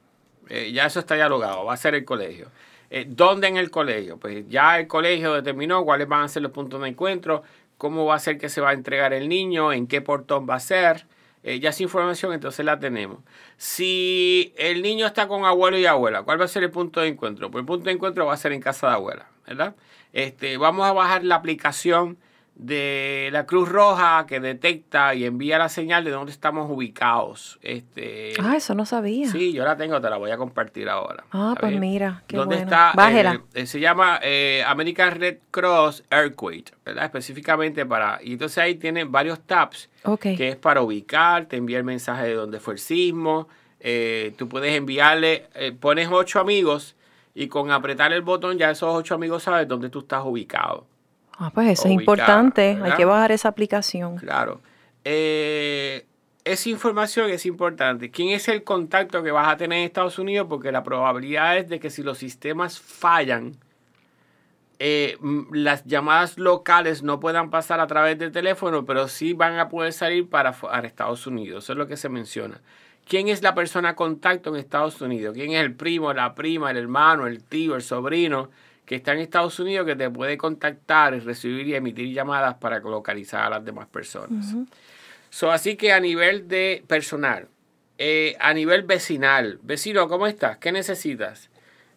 [0.50, 2.48] Eh, ya eso está dialogado, va a ser el colegio.
[2.90, 4.18] Eh, ¿Dónde en el colegio?
[4.18, 7.44] Pues ya el colegio determinó cuáles van a ser los puntos de encuentro,
[7.78, 10.56] cómo va a ser que se va a entregar el niño, en qué portón va
[10.56, 11.06] a ser.
[11.44, 13.20] ya esa información entonces la tenemos.
[13.58, 17.10] Si el niño está con abuelo y abuela, ¿cuál va a ser el punto de
[17.10, 17.52] encuentro?
[17.52, 19.76] Pues el punto de encuentro va a ser en casa de abuela, ¿verdad?
[20.14, 22.18] Este, vamos a bajar la aplicación
[22.56, 27.60] de la Cruz Roja que detecta y envía la señal de dónde estamos ubicados.
[27.64, 29.28] Este, ah, eso no sabía.
[29.28, 31.24] Sí, yo la tengo, te la voy a compartir ahora.
[31.32, 32.70] Ah, pues mira, qué ¿Dónde bueno.
[32.70, 32.94] está?
[32.96, 33.42] Bájela.
[33.56, 37.06] Eh, se llama eh, American Red Cross Earthquake, ¿verdad?
[37.06, 38.20] Específicamente para...
[38.24, 39.90] Y entonces ahí tienen varios tabs,
[40.22, 43.48] que es para ubicar, te envía el mensaje de dónde fue el sismo,
[43.80, 46.96] eh, tú puedes enviarle, eh, pones ocho amigos
[47.36, 50.86] y con apretar el botón ya esos ocho amigos saben dónde tú estás ubicado.
[51.38, 52.80] Ah, pues eso es importante.
[52.82, 54.18] Hay que bajar esa aplicación.
[54.18, 54.62] Claro.
[55.04, 56.06] Eh,
[56.44, 58.12] esa información es importante.
[58.12, 60.48] ¿Quién es el contacto que vas a tener en Estados Unidos?
[60.50, 63.58] Porque la probabilidad es de que si los sistemas fallan,
[64.80, 65.18] eh,
[65.52, 69.94] las llamadas locales no puedan pasar a través del teléfono, pero sí van a poder
[69.94, 71.64] salir para, para Estados Unidos.
[71.64, 72.62] Eso es lo que se menciona.
[73.08, 75.34] ¿Quién es la persona contacto en Estados Unidos?
[75.34, 78.50] ¿Quién es el primo, la prima, el hermano, el tío, el sobrino
[78.86, 83.44] que está en Estados Unidos que te puede contactar recibir y emitir llamadas para localizar
[83.46, 84.56] a las demás personas?
[85.30, 87.48] So, así que a nivel de personal,
[87.98, 90.58] eh, a nivel vecinal, vecino, ¿cómo estás?
[90.58, 91.50] ¿Qué necesitas?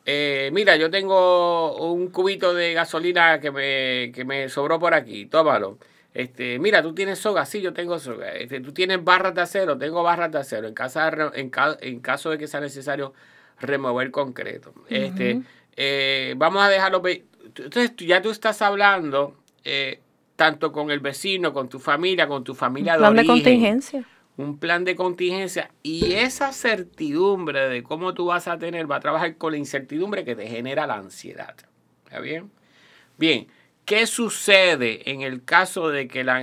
[0.05, 5.27] Eh, mira, yo tengo un cubito de gasolina que me, que me sobró por aquí,
[5.27, 5.79] tómalo.
[6.17, 8.33] Este, mira, tú tienes soga, sí, yo tengo soga.
[8.33, 10.67] Este, tú tienes barras de acero, tengo barras de acero.
[10.69, 13.13] En, casa de en, ca- en caso de que sea necesario
[13.61, 14.73] remover concreto.
[14.89, 15.41] Este,
[15.77, 17.03] eh, vamos a dejarlo.
[17.07, 20.01] Entonces, ya tú estás hablando eh,
[20.37, 24.05] tanto con el vecino, con tu familia, con tu familia de Plan de origen contingencia.
[24.37, 29.01] un plan de contingencia y esa certidumbre de cómo tú vas a tener va a
[29.01, 31.57] trabajar con la incertidumbre que te genera la ansiedad.
[32.05, 32.51] ¿Está bien?
[33.19, 33.49] Bien,
[33.87, 36.37] ¿qué sucede en el caso de que la,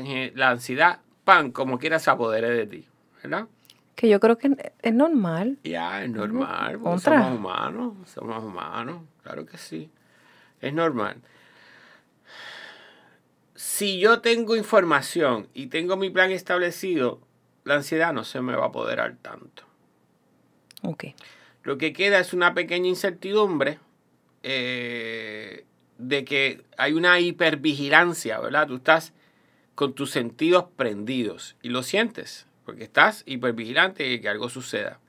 [0.49, 2.87] ansiedad, pan, como quiera, se apodere de ti?
[3.21, 3.47] ¿Verdad?
[3.95, 5.59] Que yo creo que es normal.
[5.63, 7.21] Ya, es normal, porque Contra.
[7.21, 9.91] somos humanos, somos humanos, claro que sí,
[10.61, 11.17] es normal.
[13.53, 17.21] Si yo tengo información y tengo mi plan establecido,
[17.65, 19.63] la ansiedad no se me va a apoderar tanto.
[20.81, 21.05] Ok.
[21.63, 23.79] Lo que queda es una pequeña incertidumbre
[24.41, 25.65] eh,
[26.07, 28.67] de que hay una hipervigilancia, ¿verdad?
[28.67, 29.13] Tú estás
[29.75, 34.99] con tus sentidos prendidos y lo sientes, porque estás hipervigilante de que algo suceda.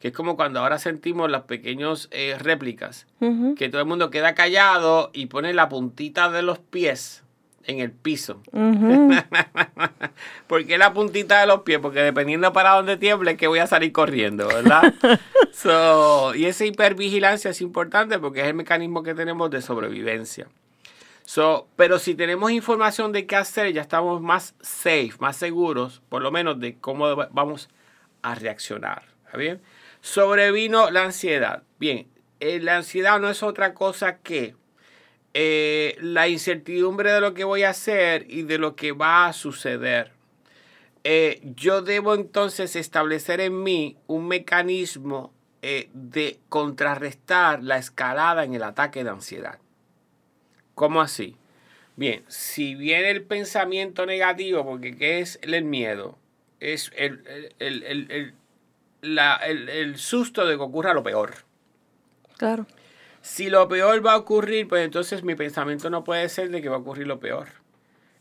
[0.00, 3.06] Que es como cuando ahora sentimos las pequeñas eh, réplicas,
[3.56, 7.22] que todo el mundo queda callado y pone la puntita de los pies
[7.66, 8.42] en el piso.
[10.46, 11.78] ¿Por qué la puntita de los pies?
[11.80, 14.92] Porque dependiendo para dónde tiemble, que voy a salir corriendo, ¿verdad?
[15.52, 20.48] So, y esa hipervigilancia es importante porque es el mecanismo que tenemos de sobrevivencia.
[21.26, 26.22] So, pero si tenemos información de qué hacer, ya estamos más safe, más seguros, por
[26.22, 27.68] lo menos de cómo va- vamos
[28.22, 29.02] a reaccionar.
[29.26, 29.60] ¿Está bien?
[30.00, 31.62] Sobrevino la ansiedad.
[31.78, 32.08] Bien,
[32.40, 34.56] eh, la ansiedad no es otra cosa que
[35.34, 39.32] eh, la incertidumbre de lo que voy a hacer y de lo que va a
[39.32, 40.12] suceder.
[41.04, 48.54] Eh, yo debo entonces establecer en mí un mecanismo eh, de contrarrestar la escalada en
[48.54, 49.58] el ataque de ansiedad.
[50.74, 51.36] ¿Cómo así?
[51.96, 56.18] Bien, si viene el pensamiento negativo, porque ¿qué es el miedo?
[56.60, 57.22] Es el,
[57.58, 58.34] el- el- el-
[59.02, 59.40] la-
[59.96, 61.34] susto de que ocurra lo peor.
[62.38, 62.66] Claro.
[63.22, 66.68] Si lo peor va a ocurrir, pues entonces mi pensamiento no puede ser de que
[66.68, 67.48] va a ocurrir lo peor.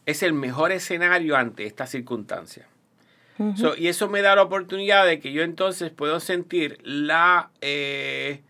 [0.06, 2.68] Es el mejor escenario ante esta circunstancia.
[3.56, 8.44] So, y eso me da la oportunidad de que yo entonces puedo sentir la eh,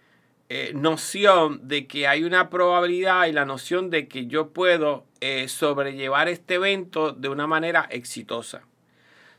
[0.49, 5.47] eh, noción de que hay una probabilidad y la noción de que yo puedo eh,
[5.47, 8.63] sobrellevar este evento de una manera exitosa.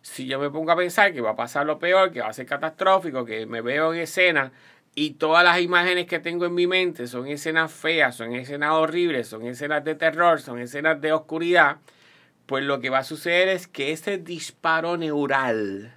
[0.01, 2.33] Si yo me pongo a pensar que va a pasar lo peor, que va a
[2.33, 4.53] ser catastrófico, que me veo en escena
[4.95, 9.29] y todas las imágenes que tengo en mi mente son escenas feas, son escenas horribles,
[9.29, 11.79] son escenas de terror, son escenas de oscuridad,
[12.47, 15.95] pues lo que va a suceder es que ese disparo neural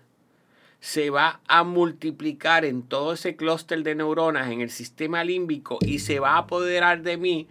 [0.79, 5.99] se va a multiplicar en todo ese clúster de neuronas en el sistema límbico y
[5.99, 7.47] se va a apoderar de mí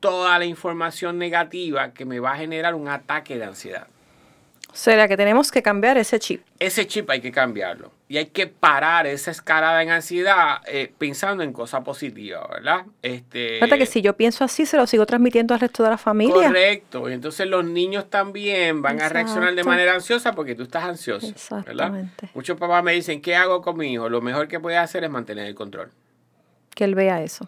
[0.00, 3.88] toda la información negativa que me va a generar un ataque de ansiedad.
[4.74, 6.42] O sea, que tenemos que cambiar ese chip.
[6.58, 7.92] Ese chip hay que cambiarlo.
[8.08, 12.84] Y hay que parar esa escalada en ansiedad eh, pensando en cosas positivas, ¿verdad?
[13.00, 15.96] Este, Fíjate que si yo pienso así, se lo sigo transmitiendo al resto de la
[15.96, 16.48] familia.
[16.48, 17.08] Correcto.
[17.08, 21.28] Y entonces los niños también van a reaccionar de manera ansiosa porque tú estás ansioso.
[21.28, 22.30] Exactamente.
[22.34, 24.08] Muchos papás me dicen, ¿qué hago con mi hijo?
[24.08, 25.92] Lo mejor que puede hacer es mantener el control.
[26.74, 27.46] Que él vea eso.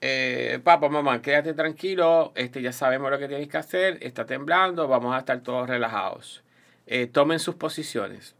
[0.00, 4.88] Eh, papá, mamá, quédate tranquilo, este, ya sabemos lo que tienes que hacer, está temblando,
[4.88, 6.42] vamos a estar todos relajados.
[6.86, 8.34] Eh, tomen sus posiciones.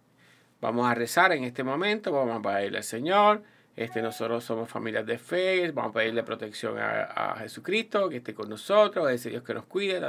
[0.61, 3.43] Vamos a rezar en este momento, vamos a pedirle al Señor.
[3.77, 8.49] Este, nosotros somos familias de fe, vamos a pedirle protección a, Jesucristo, que esté con
[8.49, 10.01] nosotros, a ese Dios que nos cuide.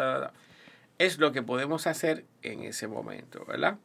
[0.97, 3.78] Es lo que podemos hacer en ese momento, ¿verdad?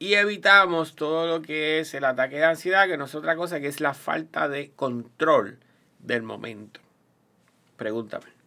[0.00, 3.60] Y evitamos todo lo que es el ataque de ansiedad, que no es otra cosa
[3.60, 5.58] que es la falta de control
[6.00, 6.80] del momento.
[7.76, 8.37] Pregúntame.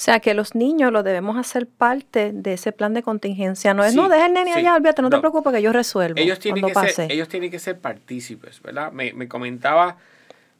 [0.00, 3.74] O sea que los niños lo debemos hacer parte de ese plan de contingencia.
[3.74, 6.18] No es, no, deja el nene allá, olvídate, no, te preocupes que yo resuelvo.
[6.18, 8.92] Ellos tienen, que Ser, ellos tienen que ser partícipes, ¿verdad?
[8.92, 9.98] Me, comentaba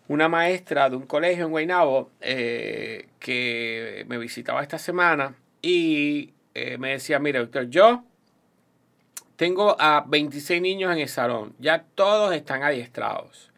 [0.09, 6.77] una maestra de un colegio en Guaynabo eh, que me visitaba esta semana y eh,
[6.77, 8.05] me decía, mire, doctor, yo
[9.37, 13.50] tengo a 26 niños en el salón, ya todos están adiestrados.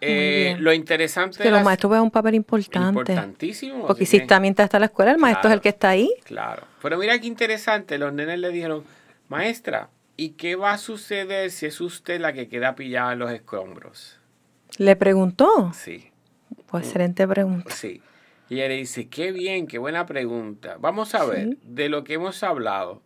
[0.00, 3.12] Eh, lo interesante es que los maestros vean un papel importante.
[3.12, 3.86] Importantísimo.
[3.86, 6.10] Porque si también está la escuela, el maestro es el que está ahí.
[6.24, 6.62] Claro.
[6.82, 8.84] Pero mira qué interesante, los nenes le dijeron,
[9.28, 13.30] maestra, ¿y qué va a suceder si es usted la que queda pillada en los
[13.30, 14.18] escombros?
[14.78, 15.72] ¿Le preguntó?
[15.74, 16.10] Sí.
[16.66, 17.74] Pues excelente pregunta.
[17.74, 18.02] Sí.
[18.48, 20.76] Y ella le dice, qué bien, qué buena pregunta.
[20.80, 23.02] Vamos a ver, de lo que hemos hablado,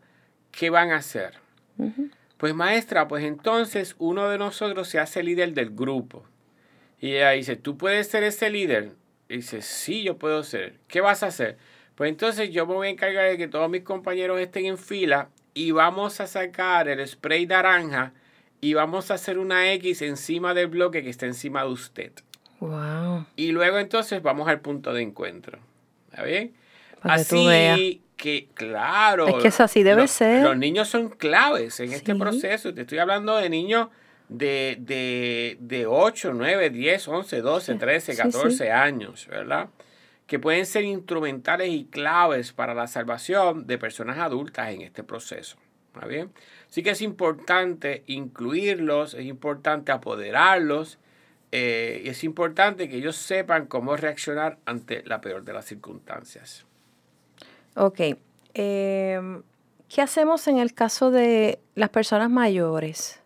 [0.50, 1.35] ¿qué van a hacer?
[2.38, 6.24] Pues maestra, pues entonces uno de nosotros se hace líder del grupo.
[7.05, 8.93] Y ella dice, ¿tú puedes ser ese líder?
[9.29, 10.79] Y dice, sí, yo puedo ser.
[10.88, 11.59] ¿Qué vas a hacer?
[11.97, 15.29] Pues entonces yo me voy a encargar de que todos mis compañeros estén en fila
[15.53, 18.14] y vamos a sacar el spray naranja
[18.62, 22.12] y vamos a hacer una X encima del bloque que está encima de usted.
[22.61, 23.27] Wow.
[23.37, 25.59] Y luego entonces vamos al punto de encuentro.
[26.11, 26.55] ¿Está bien?
[27.03, 29.29] así que, claro.
[29.29, 30.43] Es que eso así debe ser.
[30.43, 32.73] Los niños son claves en este proceso.
[32.73, 33.88] Te estoy hablando de niños
[34.28, 39.68] de, de, de 8, 9, 10, 11, 12, 13, 14 años, ¿verdad?
[40.26, 45.56] Que pueden ser instrumentales y claves para la salvación de personas adultas en este proceso.
[45.94, 46.32] ¿Está bien?
[46.68, 50.98] Así que es importante incluirlos, es importante apoderarlos
[51.52, 56.66] eh, y es importante que ellos sepan cómo reaccionar ante la peor de las circunstancias.
[57.76, 58.00] Ok.
[58.54, 59.42] Em,
[59.88, 63.20] ¿Qué hacemos en el caso de las personas mayores?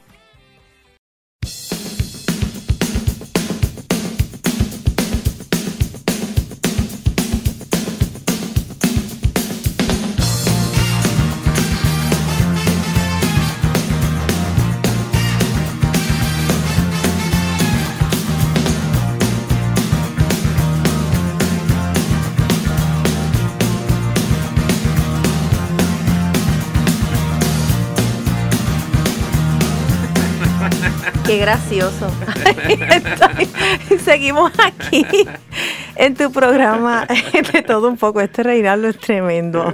[31.29, 32.09] Qué gracioso.
[34.03, 35.05] Seguimos aquí.
[35.95, 37.05] en tu programa
[37.53, 38.19] de todo un poco.
[38.19, 39.71] Este Reinaldo es tremendo.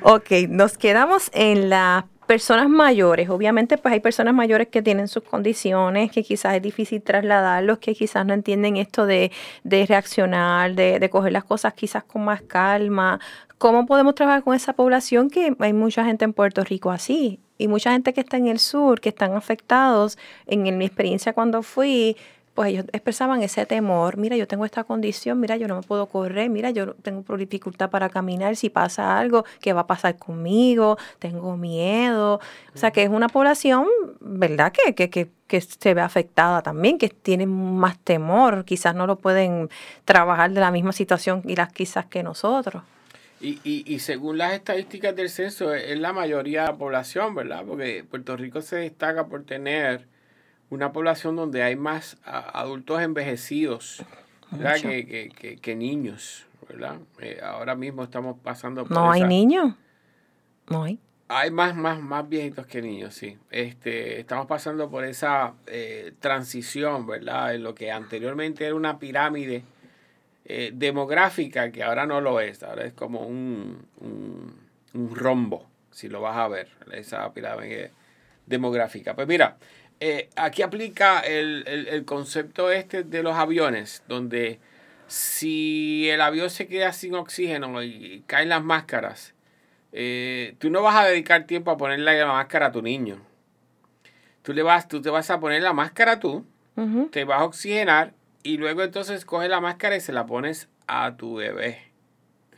[0.00, 5.22] Ok, nos quedamos en la personas mayores, obviamente pues hay personas mayores que tienen sus
[5.24, 9.32] condiciones, que quizás es difícil trasladarlos, que quizás no entienden esto de,
[9.64, 13.20] de reaccionar, de, de, coger las cosas quizás con más calma.
[13.58, 17.43] ¿Cómo podemos trabajar con esa población que hay mucha gente en Puerto Rico así?
[17.58, 20.18] Y mucha gente que está en el sur, que están afectados.
[20.46, 22.16] En, mi experiencia cuando fui,
[22.54, 26.06] pues ellos expresaban ese temor, mira, yo tengo esta condición, mira, yo no me puedo
[26.06, 30.96] correr, mira, yo tengo dificultad para caminar, si pasa algo, ¿qué va a pasar conmigo?
[31.18, 32.40] Tengo miedo.
[32.74, 33.86] O sea, que es una población,
[34.20, 34.72] ¿verdad?
[34.72, 39.16] Que, que, que, que se ve afectada también, que tiene más temor, quizás no lo
[39.18, 39.68] pueden
[40.04, 42.82] trabajar de la misma situación y las quizás que nosotros.
[43.44, 47.62] Y, y, y, según las estadísticas del censo, es la mayoría de la población, ¿verdad?
[47.66, 50.08] Porque Puerto Rico se destaca por tener
[50.70, 54.02] una población donde hay más adultos envejecidos
[54.80, 56.96] que, que, que, que, niños, ¿verdad?
[57.20, 59.74] Eh, ahora mismo estamos pasando por ¿No hay niños?
[60.70, 60.98] No hay.
[61.28, 63.36] Hay más, más, más viejitos que niños, sí.
[63.50, 67.54] Este, estamos pasando por esa eh, transición, ¿verdad?
[67.54, 69.64] En lo que anteriormente era una pirámide
[70.44, 72.62] eh, demográfica que ahora no lo es.
[72.62, 74.54] Ahora es como un, un,
[74.92, 77.92] un rombo, si lo vas a ver, esa pirámide
[78.46, 79.14] demográfica.
[79.14, 79.56] Pues mira,
[80.00, 84.58] eh, aquí aplica el, el, concepto este de los aviones, donde
[85.06, 89.34] si el avión se queda sin oxígeno y caen las máscaras,
[89.92, 93.18] eh, tú no vas a dedicar tiempo a ponerle la máscara a tu niño.
[94.42, 96.44] Tú, le vas, tú te vas a poner la máscara tú,
[97.12, 98.12] te vas a oxigenar
[98.44, 101.78] y luego entonces coges la máscara y se la pones a tu bebé.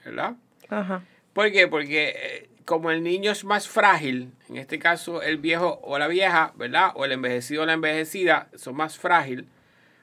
[0.04, 0.34] ¿Verdad?
[0.68, 1.02] Ajá.
[1.32, 1.68] ¿Por qué?
[1.68, 6.08] Porque eh, como el niño es más frágil, en este caso el viejo o la
[6.08, 6.90] vieja, ¿verdad?
[6.94, 9.48] O el envejecido o la envejecida son más frágil,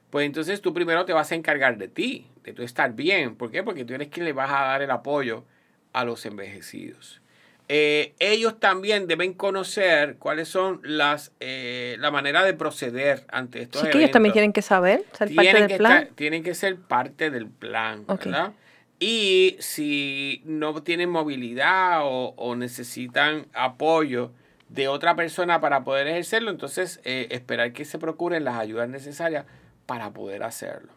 [0.10, 3.36] pues entonces tú primero te vas a encargar de ti, de tu estar bien.
[3.36, 3.64] ¿Por qué?
[3.64, 5.44] Porque tú eres quien le vas a dar el apoyo
[5.92, 7.22] a los envejecidos.
[7.70, 13.82] Eh, ellos también deben conocer cuáles son las eh, la manera de proceder ante estos
[13.82, 15.98] sí, que ellos también tienen que saber, ser tienen parte del que plan.
[16.02, 18.52] Estar, tienen que ser parte del plan, ¿verdad?
[19.00, 24.32] Y si no tienen movilidad o, necesitan apoyo
[24.70, 29.46] de otra persona para poder ejercerlo, entonces eh, esperar que se procuren las ayudas necesarias
[29.86, 30.94] para poder hacerlo.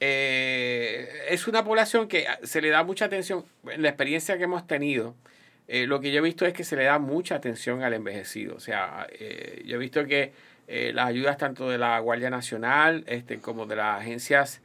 [0.00, 4.66] Eh, es una población que se le da mucha atención, en la experiencia que hemos
[4.66, 5.14] tenido,
[5.68, 8.56] eh, lo que yo he visto es que se le da mucha atención al envejecido.
[8.56, 9.06] O sea,
[9.64, 10.32] yo he visto que
[10.68, 14.60] las ayudas tanto de la Guardia Nacional este, como de las agencias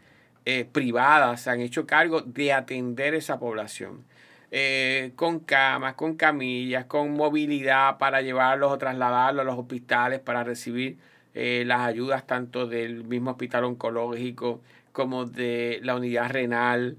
[0.46, 4.04] eh, privadas se han hecho cargo de atender esa población.
[4.52, 10.44] Eh, con camas, con camillas, con movilidad para llevarlos o trasladarlos a los hospitales para
[10.44, 10.98] recibir
[11.36, 14.62] eh, las ayudas tanto del mismo hospital oncológico
[14.92, 16.98] como de la unidad renal.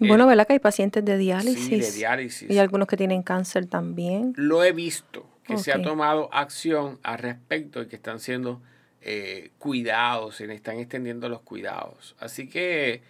[0.00, 1.66] Bueno, ¿verdad que hay pacientes de diálisis?
[1.66, 2.50] Sí, de diálisis.
[2.50, 4.32] Y algunos que tienen cáncer también.
[4.36, 8.60] Lo he visto, que se ha tomado acción al respecto y que están siendo
[9.02, 12.14] eh, cuidados, se están extendiendo los cuidados.
[12.20, 13.02] Así que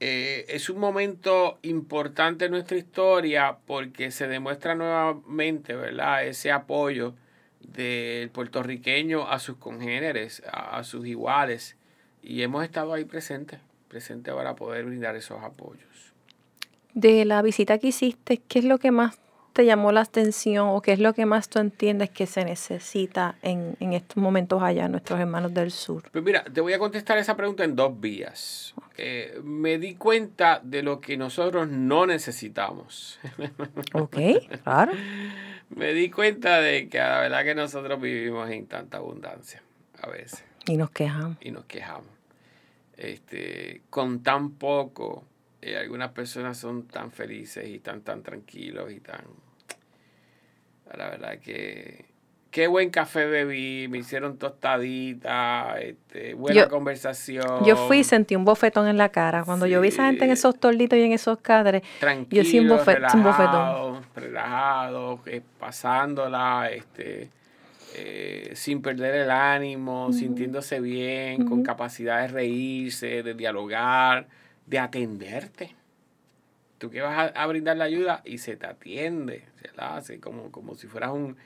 [0.00, 6.26] eh, es un momento importante en nuestra historia porque se demuestra nuevamente, ¿verdad?
[6.26, 7.14] Ese apoyo
[7.60, 11.76] del puertorriqueño a sus congéneres, a, sus iguales.
[12.22, 16.14] Y hemos estado ahí presentes, presentes para poder brindar esos apoyos.
[16.94, 19.18] De la visita que hiciste, ¿qué es lo que más
[19.52, 23.36] te llamó la atención o qué es lo que más tú entiendes que se necesita
[23.42, 26.04] en, en estos momentos allá, nuestros hermanos del sur?
[26.10, 28.74] Pues mira, te voy a contestar esa pregunta en dos vías.
[28.96, 33.18] Eh, me di cuenta de lo que nosotros no necesitamos.
[33.92, 34.16] Ok,
[34.62, 34.92] claro.
[35.70, 39.62] me di cuenta de que la verdad que nosotros vivimos en tanta abundancia
[40.02, 40.44] a veces.
[40.66, 41.36] Y nos quejamos.
[41.40, 42.19] Y nos quejamos.
[43.00, 45.24] Este, con tan poco
[45.62, 49.24] eh, algunas personas son tan felices y tan, tan tranquilos y tan...
[50.96, 52.10] La verdad que...
[52.50, 57.64] Qué buen café bebí, me hicieron tostadita, este, buena conversación.
[57.64, 59.44] Yo fui y sentí un bofetón en la cara.
[59.44, 61.82] Cuando yo vi a esa gente en esos torditos y en esos cadres,
[62.28, 64.06] yo sí un, relajado, un bofetón.
[64.16, 67.30] Relajado, eh, pasándola, este,
[67.94, 74.28] eh, sin perder el ánimo, sintiéndose bien, con capacidad de reírse, de dialogar
[74.70, 75.74] de atenderte.
[76.78, 80.50] Tú que vas a, brindar la ayuda y se te atiende, se la hace como,
[80.50, 81.36] como si fueras un,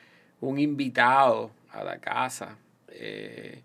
[0.58, 2.58] invitado a la casa.
[2.88, 3.62] Eh,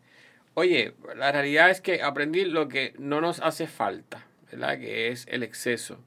[0.53, 4.79] oye, la realidad es que aprendí lo que no nos hace falta, ¿verdad?
[4.79, 5.99] Que es el exceso.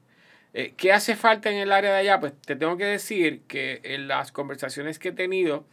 [0.55, 2.19] Eh, ¿Qué hace falta en el área de allá?
[2.19, 5.65] Pues te tengo que decir que en las conversaciones que he tenido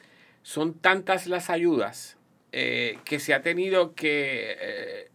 [0.42, 2.16] son tantas las ayudas
[2.52, 5.10] eh, que se ha tenido que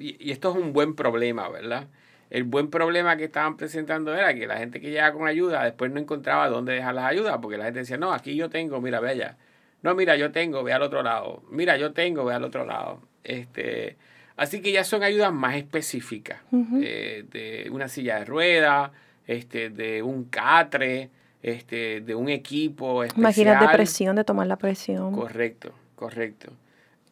[0.00, 1.86] y, esto es un buen problema, ¿verdad?
[2.30, 5.90] El buen problema que estaban presentando era que la gente que llegaba con ayuda después
[5.90, 9.00] no encontraba dónde dejar las ayudas, porque la gente decía, no, aquí yo tengo, mira,
[9.00, 9.36] ve allá.
[9.82, 11.42] No, mira, yo tengo, ve al otro lado.
[11.50, 13.02] Mira, yo tengo, ve al otro lado.
[13.24, 13.96] Este,
[14.36, 16.40] así que ya son ayudas más específicas,
[16.82, 18.90] eh, de una silla de ruedas,
[19.26, 21.10] este, de un catre,
[21.42, 23.22] este, de un equipo especial.
[23.22, 25.12] Máquinas de presión, de tomar la presión.
[25.12, 26.52] Correcto, correcto.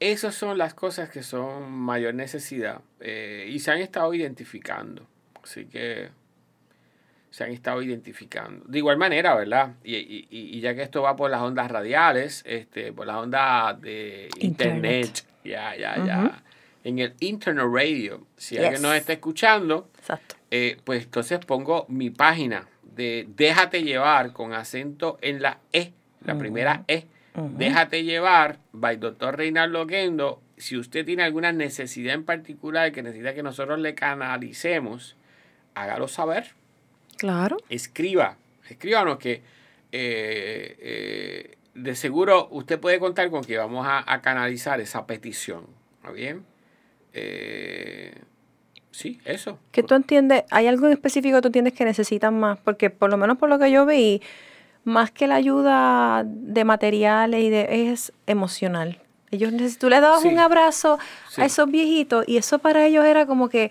[0.01, 5.07] Esas son las cosas que son mayor necesidad eh, y se han estado identificando.
[5.43, 6.11] Así que
[7.31, 8.65] se han estado identificando.
[8.67, 9.75] De igual manera, ¿verdad?
[9.83, 13.81] Y, y, y ya que esto va por las ondas radiales, este, por las ondas
[13.81, 16.43] de internet, ya, ya, ya.
[16.85, 19.89] En el Internet Radio, si alguien nos está escuchando,
[20.51, 22.67] eh, pues entonces pongo mi página
[22.99, 25.93] de Déjate llevar con acento en la E,
[26.23, 27.07] la primera E.
[27.57, 30.43] Déjate llevar, by doctor Reinaldo Guendo.
[30.57, 35.17] Si usted tiene alguna necesidad en particular que necesita que nosotros le canalicemos,
[35.75, 36.59] hágalo saber
[37.19, 37.59] Claro.
[37.69, 38.37] Escriba,
[38.71, 39.43] escríbanos que
[39.91, 45.67] eh, eh, de seguro usted puede contar con que vamos a, canalizar esa petición.
[45.97, 46.45] ¿Está bien?
[47.13, 48.15] Eh,
[48.99, 49.59] sí, eso.
[49.71, 52.59] Que tú entiendes, ¿hay algo en específico que tú entiendes que necesitan más?
[52.59, 54.21] Porque por lo menos por lo que yo vi,
[54.83, 59.01] más que la ayuda de materiales y de, es emocional.
[59.31, 60.99] Ellos tú le dabas un abrazo
[61.37, 63.71] a esos viejitos y eso para ellos era como que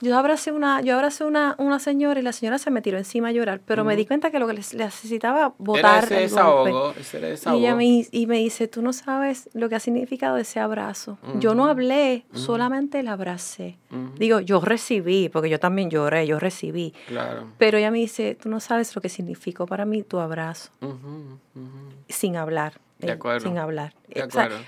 [0.00, 3.28] yo abracé una, yo abracé una, una señora y la señora se me tiró encima
[3.28, 6.94] a llorar, pero me di cuenta que lo que les, necesitaba botar era ese desahogo,
[6.98, 10.60] ese Y, ella me, y me dice, tú no sabes lo que ha significado ese
[10.60, 11.18] abrazo.
[11.38, 13.78] Yo no hablé, solamente la abracé.
[14.16, 16.92] Digo, yo recibí, porque yo también lloré, yo recibí.
[17.06, 17.48] Claro.
[17.58, 20.70] Pero ella me dice, tú no sabes lo que significó para mí tu abrazo.
[22.08, 22.80] Sin hablar.
[22.98, 23.48] De acuerdo.
[23.48, 23.94] Sin hablar.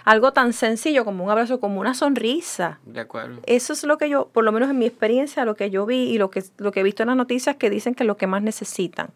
[0.04, 2.78] algo tan sencillo como un abrazo, como una sonrisa.
[2.84, 3.40] De acuerdo.
[3.46, 6.10] Eso es lo que yo, por lo menos en mi experiencia, lo que yo vi
[6.10, 8.16] y lo que, lo que he visto en las noticias que dicen que es lo
[8.16, 9.10] que más necesitan.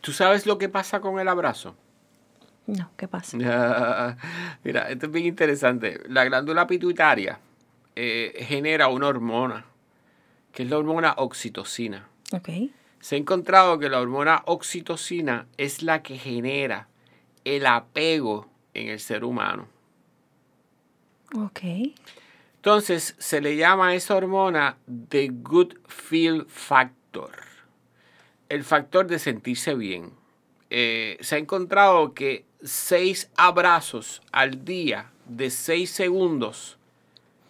[0.00, 1.74] ¿Tú sabes lo que pasa con el abrazo?
[2.66, 3.36] No, ¿qué pasa?
[4.64, 6.00] mira, esto es bien interesante.
[6.08, 7.38] La glándula pituitaria
[7.94, 9.66] eh, genera una hormona,
[10.52, 12.08] que es la hormona oxitocina.
[12.32, 12.48] Ok.
[13.00, 16.88] Se ha encontrado que la hormona oxitocina es la que genera
[17.44, 19.68] el apego en el ser humano.
[21.36, 21.60] Ok.
[22.56, 24.76] Entonces se le llama a esa hormona
[25.08, 27.32] the good feel factor,
[28.48, 30.12] el factor de sentirse bien.
[30.70, 36.78] Eh, se ha encontrado que seis abrazos al día de seis segundos,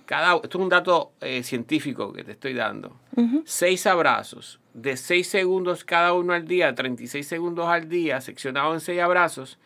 [0.07, 2.97] cada, esto es un dato eh, científico que te estoy dando,
[3.45, 8.81] seis abrazos de seis segundos cada uno al día, 36 segundos al día, seccionado en
[8.81, 9.59] seis abrazos,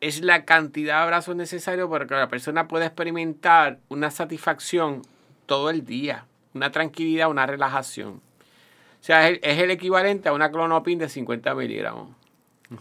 [0.00, 5.02] es la cantidad de abrazos necesarios para que la persona pueda experimentar una satisfacción
[5.46, 6.24] todo el día,
[6.54, 8.20] una tranquilidad, una relajación.
[9.00, 12.10] O sea, es el, equivalente a una clonopin de 50 miligramos.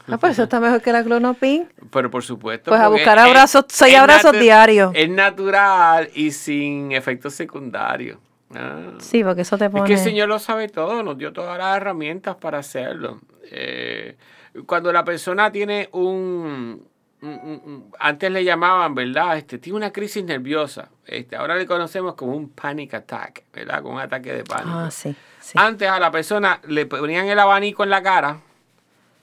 [0.08, 1.68] Ah, pues eso está mejor que la clonopin.
[1.92, 2.72] Pero por supuesto.
[2.72, 4.92] Pues a buscar abrazos, seis abrazos diarios.
[4.94, 8.20] Es natural y sin efectos secundarios.
[8.54, 8.94] Ah.
[9.00, 9.84] Sí, porque eso te pone...
[9.84, 13.20] Es que el Señor lo sabe todo, nos dio todas las herramientas para hacerlo.
[13.52, 14.16] Eh,
[14.66, 16.88] cuando la persona tiene un,
[18.00, 19.38] antes le llamaban, ¿verdad?
[19.38, 20.90] Este, tiene una crisis nerviosa.
[21.06, 23.82] Este, ahora le conocemos como un panic attack, ¿verdad?
[23.82, 24.70] Como un ataque de pánico.
[24.72, 25.16] Ah, sí,
[25.56, 28.40] Antes a la persona le ponían el abanico en la cara,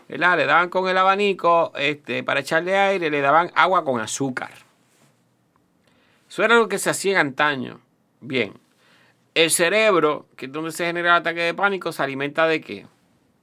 [0.08, 0.36] ¿verdad?
[0.36, 4.50] Le daban con el abanico este, para echarle aire, le daban agua con azúcar.
[6.28, 7.80] Eso era lo que se hacía en antaño.
[8.20, 8.52] Bien.
[9.34, 12.86] El cerebro, que es donde se genera el ataque de pánico, se alimenta de qué?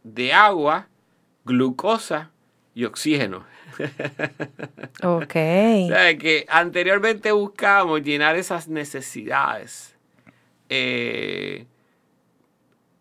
[0.03, 0.87] De agua,
[1.45, 2.32] glucosa
[2.75, 3.45] y oxígeno.
[5.03, 5.35] Ok.
[5.35, 9.95] o sea, que anteriormente buscábamos llenar esas necesidades.
[10.69, 11.65] Eh,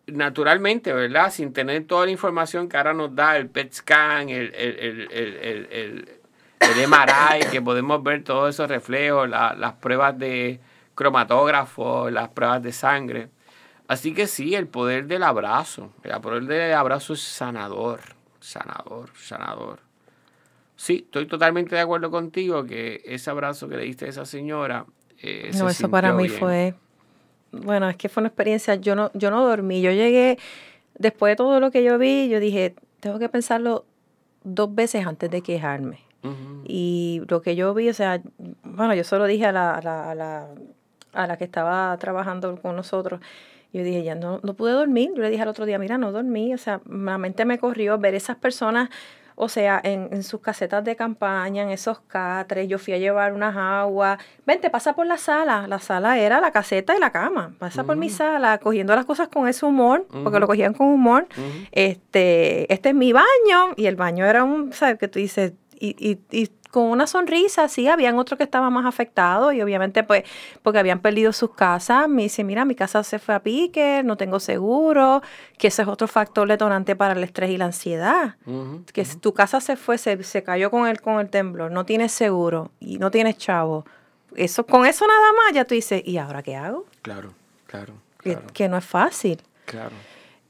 [0.07, 1.31] naturalmente, ¿verdad?
[1.31, 6.09] Sin tener toda la información que ahora nos da el PET scan, el, el, el,
[6.59, 10.59] el MRI, que podemos ver todos esos reflejos, las pruebas de
[10.95, 13.29] cromatógrafo, las pruebas de sangre.
[13.87, 17.99] Así que sí, el poder del abrazo, el poder del abrazo es sanador,
[18.43, 19.79] sanador, sanador.
[20.75, 24.85] Sí, estoy totalmente de acuerdo contigo que ese abrazo que le diste a esa señora.
[25.21, 26.75] Eh, no, eso para mí fue.
[27.51, 28.75] Bueno, es que fue una experiencia.
[28.75, 29.81] Yo no, yo no dormí.
[29.81, 30.37] Yo llegué,
[30.97, 33.85] después de todo lo que yo vi, yo dije, tengo que pensarlo
[34.43, 35.99] dos veces antes de quejarme.
[36.65, 38.21] Y lo que yo vi, o sea,
[38.63, 40.47] bueno, yo solo dije a la, a la, a la,
[41.11, 43.19] a la que estaba trabajando con nosotros,
[43.73, 45.11] yo dije, ya no, no pude dormir.
[45.15, 46.53] Yo le dije al otro día, mira, no dormí.
[46.53, 48.89] O sea, la mente me corrió ver esas personas
[49.35, 53.55] o sea, en, sus casetas de campaña, en esos catres, yo fui a llevar unas
[53.55, 54.19] aguas.
[54.45, 55.67] Vente, pasa por la sala.
[55.67, 57.53] La sala era la caseta y la cama.
[57.57, 61.27] Pasa por mi sala, cogiendo las cosas con ese humor, porque lo cogían con humor.
[61.71, 64.99] Este, este es mi baño, y el baño era un, ¿sabes?
[64.99, 68.87] Que tú dices, y, y, y con una sonrisa, sí, habían otros que estaban más
[68.87, 70.23] afectados y obviamente pues
[70.63, 74.17] porque habían perdido sus casas, me dice, mira, mi casa se fue a pique, no
[74.17, 75.21] tengo seguro,
[75.59, 78.37] que ese es otro factor detonante para el estrés y la ansiedad,
[78.91, 81.85] que si tu casa se fue, se, se, cayó con el, con el temblor, no
[81.85, 83.85] tienes seguro y no tienes chavo,
[84.35, 86.87] eso, con eso nada más ya tú dices, ¿y ahora qué hago?
[87.03, 87.35] Claro,
[87.67, 87.93] claro.
[88.53, 89.43] Que, no es fácil.
[89.65, 89.91] Claro.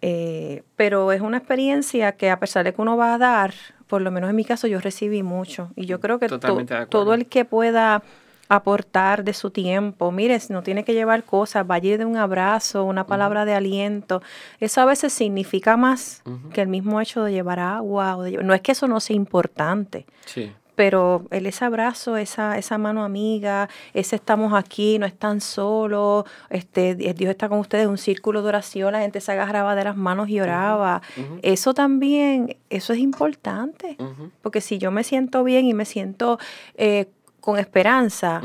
[0.01, 3.53] Eh, pero es una experiencia que a pesar de que uno va a dar,
[3.93, 5.69] por lo menos en mi caso, yo recibí mucho.
[5.75, 8.01] Y yo creo que todo el que pueda
[8.49, 13.05] aportar de su tiempo, mire, no tiene que llevar cosas, vaya de un abrazo, una
[13.05, 14.23] palabra de aliento,
[14.59, 16.23] eso a veces significa más
[16.53, 18.17] que el mismo hecho de llevar agua.
[18.17, 22.77] O no es que eso no sea importante, sí pero el, ese abrazo, esa, esa
[22.77, 28.41] mano amiga, ese estamos aquí, no están solos, este, Dios está con ustedes, un círculo
[28.41, 31.01] de oración, la gente se agarraba de las manos y oraba.
[31.41, 33.97] Eso también, eso es importante,
[34.41, 36.39] porque si yo me siento bien y me siento
[36.75, 37.07] eh,
[37.39, 38.41] con esperanza,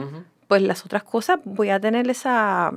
[0.48, 2.72] pues las otras cosas voy a tener esa,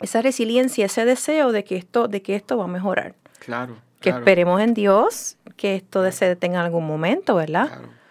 [0.00, 3.14] esa resiliencia, ese deseo de que esto, de que esto va a mejorar.
[3.38, 3.76] Claro.
[4.00, 7.68] Que esperemos en Dios que esto se detenga en algún momento, ¿verdad?
[7.68, 8.01] Claro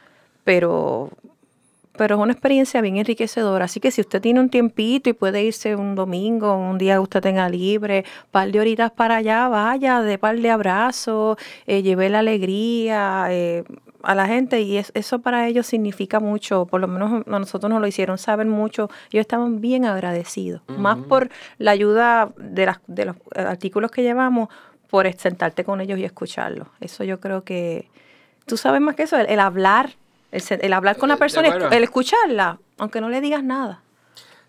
[0.43, 1.09] pero,
[1.97, 3.65] pero es una experiencia bien enriquecedora.
[3.65, 6.99] Así que si usted tiene un tiempito y puede irse un domingo, un día que
[6.99, 11.37] usted tenga libre, par de horitas para allá, vaya, de par de abrazos,
[11.67, 13.63] eh, lleve la alegría eh,
[14.03, 14.61] a la gente.
[14.61, 18.47] Y eso para ellos significa mucho, por lo menos a nosotros nos lo hicieron saber
[18.47, 24.01] mucho, ellos estaban bien agradecidos, más por la ayuda de, las, de los artículos que
[24.01, 24.49] llevamos,
[24.89, 26.67] por sentarte con ellos y escucharlos.
[26.81, 27.89] Eso yo creo que,
[28.45, 29.91] tú sabes más que eso, el hablar
[30.32, 33.82] el, hablar con la eh, persona, el escucharla, aunque no le digas nada.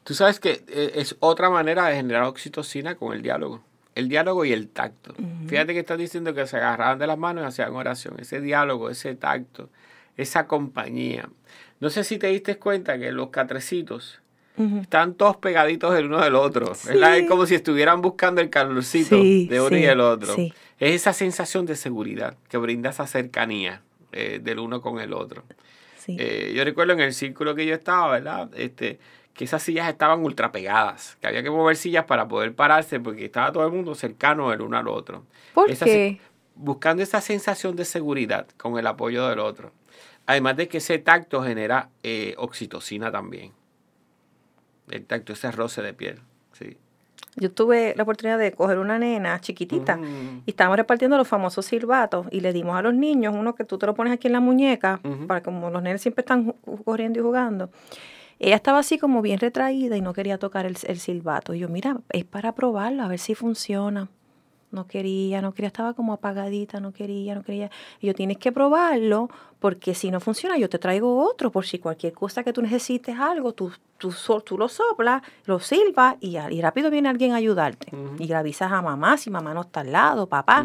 [0.05, 3.63] Tú sabes que eh, es otra manera de generar oxitocina con el diálogo.
[3.95, 5.15] El diálogo y el tacto.
[5.47, 8.15] Fíjate que estás diciendo que se agarraban de las manos y hacían oración.
[8.19, 9.69] Ese diálogo, ese tacto,
[10.17, 11.29] esa compañía.
[11.79, 14.21] No sé si te diste cuenta que los catrecitos
[14.81, 16.73] están todos pegaditos el uno del otro.
[16.73, 20.35] Es como si estuvieran buscando el calorcito de uno y el otro.
[20.37, 20.55] Es
[20.95, 23.83] esa sensación de seguridad que brinda esa cercanía
[24.13, 25.45] eh, del uno con el otro.
[26.09, 28.51] Eh, yo recuerdo en el círculo que yo estaba, ¿verdad?
[28.57, 28.99] Este,
[29.35, 33.27] que esas sillas estaban ultra pegadas, que había que mover sillas para poder pararse porque
[33.27, 35.25] estaba todo el mundo cercano el uno al otro.
[35.55, 36.21] ¿Por qué?
[36.55, 39.73] Buscando esa sensación de seguridad con el apoyo del otro.
[40.27, 43.53] Además de que ese tacto genera eh, oxitocina también.
[44.91, 46.21] El tacto, ese roce de piel.
[47.37, 49.99] Yo tuve la oportunidad de coger una nena chiquitita
[50.45, 53.79] y estábamos repartiendo los famosos silbatos y le dimos a los niños uno que tú
[53.79, 56.55] te lo pones aquí en la muñeca, para como los nenes siempre están
[56.85, 57.71] corriendo y jugando.
[58.39, 61.55] Ella estaba así como bien retraída y no quería tocar el, el silbato.
[61.55, 64.09] Y yo, mira, es para probarlo, a ver si funciona
[64.73, 67.71] no quería, no quería, estaba como apagadita, no quería, no quería.
[68.01, 69.29] Y yo tienes que probarlo
[69.61, 73.17] porque si no funciona yo te traigo otro por si cualquier cosa que tú necesites
[73.19, 74.13] algo, tú, tú,
[74.45, 77.93] tú lo soplas, lo silbas y, y rápido viene alguien a ayudarte.
[78.19, 80.65] Y le avisas a mamá si mamá no está al lado, papá.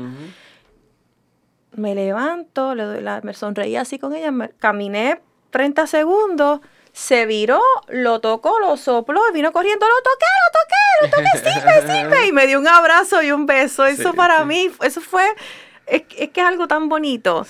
[1.76, 6.62] Me levanto, le doy la, me sonreí así con ella, me, caminé 30 segundos
[6.98, 11.82] se viró, lo tocó, lo sopló, vino corriendo, lo toqué, lo toqué, lo toqué, sirve,
[11.94, 12.28] sirve.
[12.28, 13.86] Y me dio un abrazo y un beso.
[13.86, 15.24] Eso para mí, eso fue,
[15.86, 17.46] es, que es algo tan bonito.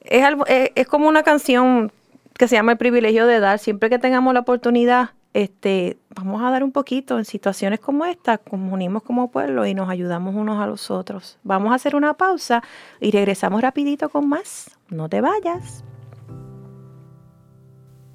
[0.00, 1.92] Es, algo, es, como una canción
[2.36, 3.60] que se llama El privilegio de dar.
[3.60, 8.38] Siempre que tengamos la oportunidad, este, vamos a dar un poquito en situaciones como esta,
[8.38, 11.38] como unimos como pueblo y nos ayudamos unos a los otros.
[11.44, 12.64] Vamos a hacer una pausa
[12.98, 14.76] y regresamos rapidito con más.
[14.88, 15.84] No te vayas.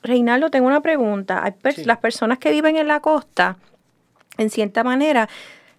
[0.03, 1.43] Reinaldo, tengo una pregunta.
[1.43, 1.53] Hay
[1.85, 3.57] Las personas que viven en la costa,
[4.37, 5.29] en cierta manera,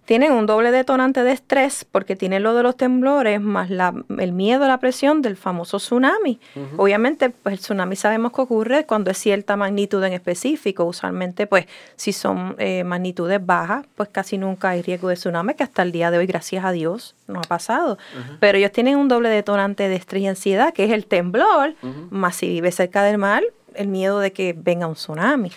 [0.05, 4.31] tienen un doble detonante de estrés porque tienen lo de los temblores más la, el
[4.31, 6.39] miedo a la presión del famoso tsunami.
[6.77, 10.85] Obviamente, pues el tsunami sabemos que ocurre cuando es cierta magnitud en específico.
[10.85, 15.63] Usualmente, pues si son eh, magnitudes bajas, pues casi nunca hay riesgo de tsunami, que
[15.63, 17.97] hasta el día de hoy, gracias a Dios, no ha pasado.
[18.39, 21.73] Pero ellos tienen un doble detonante de estrés y ansiedad, que es el temblor,
[22.11, 23.43] más si vive cerca del mar,
[23.77, 25.51] el miedo de que venga un tsunami.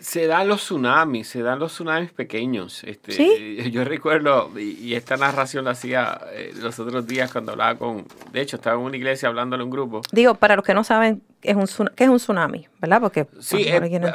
[0.00, 2.84] Se dan los tsunamis, se dan los tsunamis pequeños.
[2.84, 8.06] Este, Yo recuerdo, y, esta narración la hacía eh, los otros días cuando hablaba con,
[8.32, 10.02] de hecho, estaba en una iglesia hablándole a un grupo.
[10.12, 13.00] Digo, para los que no saben es un, qué es un tsunami, ¿verdad?
[13.00, 13.66] Porque sí,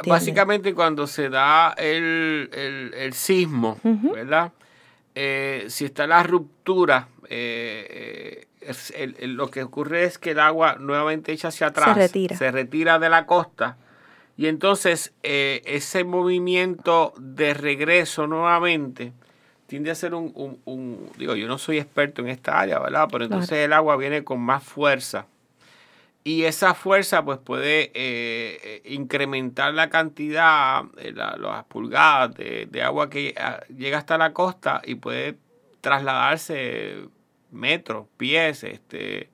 [0.06, 2.50] básicamente cuando se da el,
[2.94, 4.52] el, sismo, ¿verdad?
[5.14, 8.46] Eh, si está la ruptura, eh,
[9.22, 13.26] lo que ocurre es que el agua nuevamente echa hacia atrás, se retira, de la
[13.26, 13.76] costa.
[14.36, 19.12] Y entonces eh, ese movimiento de regreso nuevamente
[19.66, 23.08] tiende a ser un, digo, yo no soy experto en esta área, ¿verdad?
[23.10, 25.26] Pero entonces el agua viene con más fuerza.
[26.22, 33.08] Y esa fuerza pues puede eh, eh, incrementar la cantidad, las pulgadas de, de agua
[33.08, 35.36] que ah, llega hasta la costa y puede
[35.80, 37.08] trasladarse
[37.52, 39.30] metros, pies, este,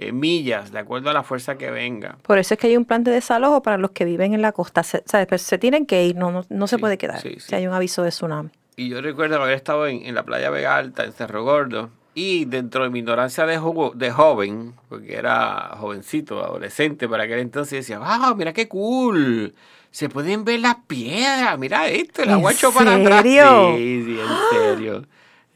[0.00, 2.18] eh, millas, de acuerdo a la fuerza que venga.
[2.22, 4.52] Por eso es que hay un plan de desalojo para los que viven en la
[4.52, 4.84] costa.
[4.84, 8.10] Se, se tienen que ir, no, no, se puede quedar si hay un aviso de
[8.10, 8.50] tsunami.
[8.76, 12.84] Y yo recuerdo haber estado en, la playa Vega Alta, en Cerro Gordo, y dentro
[12.84, 13.60] de mi ignorancia de,
[13.94, 19.52] de joven, porque era jovencito, adolescente para aquel entonces, decía, wow, mira qué cool.
[19.90, 23.24] Se pueden ver las piedras, mira esto, el agua para atrás.
[23.24, 25.06] Sí, sí, en serio,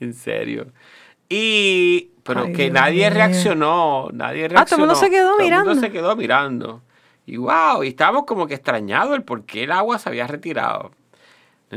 [0.00, 0.66] en serio.
[1.34, 4.60] Y, pero que nadie reaccionó, nadie reaccionó.
[4.60, 5.64] Ah, todo el mundo se quedó mirando.
[5.64, 6.82] Todo el mundo se quedó mirando.
[7.24, 10.90] Y wow, y estábamos como que extrañados el por qué el agua se había retirado.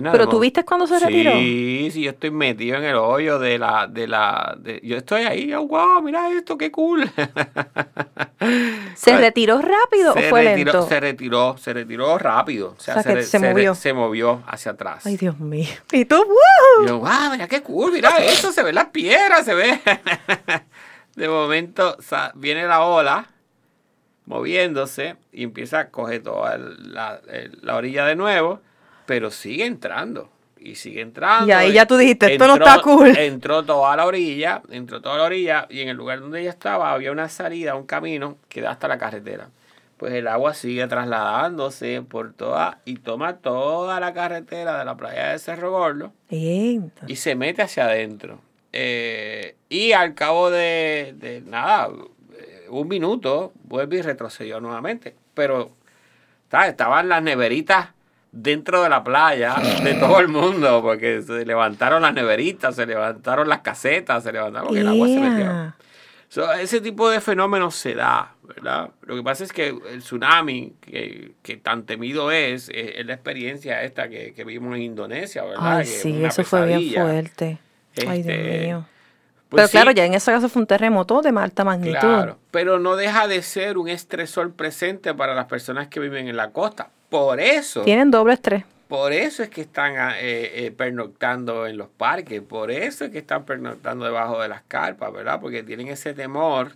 [0.03, 1.31] ¿Pero tú viste cuando se retiró?
[1.31, 3.87] Sí, sí, yo estoy metido en el hoyo de la...
[3.87, 7.09] De la yo estoy ahí, oh, wow, mira esto, qué cool.
[8.95, 10.85] ¿Se retiró rápido o fue lento?
[10.87, 12.75] Se retiró, se retiró rápido.
[12.77, 13.73] O sea, se, se, movió.
[13.73, 15.05] Se, movió hacia atrás.
[15.05, 15.69] Ay, Dios mío.
[15.93, 16.17] ¿Y tú?
[16.17, 16.87] ¡Wow!
[16.87, 19.79] yo, wow, mira qué cool, mira esto, se ven las piedras, se ve.
[21.15, 21.95] de momento
[22.35, 23.29] viene la ola
[24.25, 27.21] moviéndose y empieza a coger toda la,
[27.61, 28.59] la orilla de nuevo
[29.05, 30.29] pero sigue entrando.
[30.57, 31.47] Y sigue entrando.
[31.47, 33.07] Y ahí ya tú dijiste, esto no está cool.
[33.17, 36.91] Entró toda la orilla, entró toda la orilla, y en el lugar donde ella estaba
[36.91, 39.49] había una salida, un camino que da hasta la carretera.
[39.97, 45.29] Pues el agua sigue trasladándose por toda y toma toda la carretera de la playa
[45.29, 46.11] de Cerro Gordo
[47.07, 48.41] y se mete hacia adentro.
[48.73, 51.89] Eh, y al cabo de, de nada,
[52.37, 55.15] eh, un minuto, vuelve y retrocedió nuevamente.
[55.33, 55.71] Pero
[56.63, 57.89] estaban las neveritas
[58.35, 63.47] dentro de la playa de todo el mundo, porque se levantaron las neveritas, se levantaron
[63.47, 66.53] las casetas, se levantaron porque el agua se metió.
[66.59, 68.91] ese tipo de fenómenos se da, ¿verdad?
[69.03, 73.81] Lo que pasa es que el tsunami, que, que tan temido es, es, la experiencia
[73.83, 75.77] esta que, que, vimos en Indonesia, ¿verdad?
[75.77, 77.57] Ay, sí, eso fue bien fuerte.
[78.05, 78.85] Ay, Dios este, mío.
[79.47, 81.99] Pues pero claro, ya en ese caso fue un terremoto de alta magnitud.
[81.99, 86.35] Claro, pero no deja de ser un estresor presente para las personas que viven en
[86.35, 86.89] la costa.
[87.15, 87.83] Por eso.
[87.83, 88.65] Tienen doble estrés.
[88.89, 93.11] Por eso es que están ah, eh, eh, pernoctando en los parques, por eso es
[93.11, 95.39] que están pernoctando debajo de las carpas, ¿verdad?
[95.39, 96.73] Porque tienen ese temor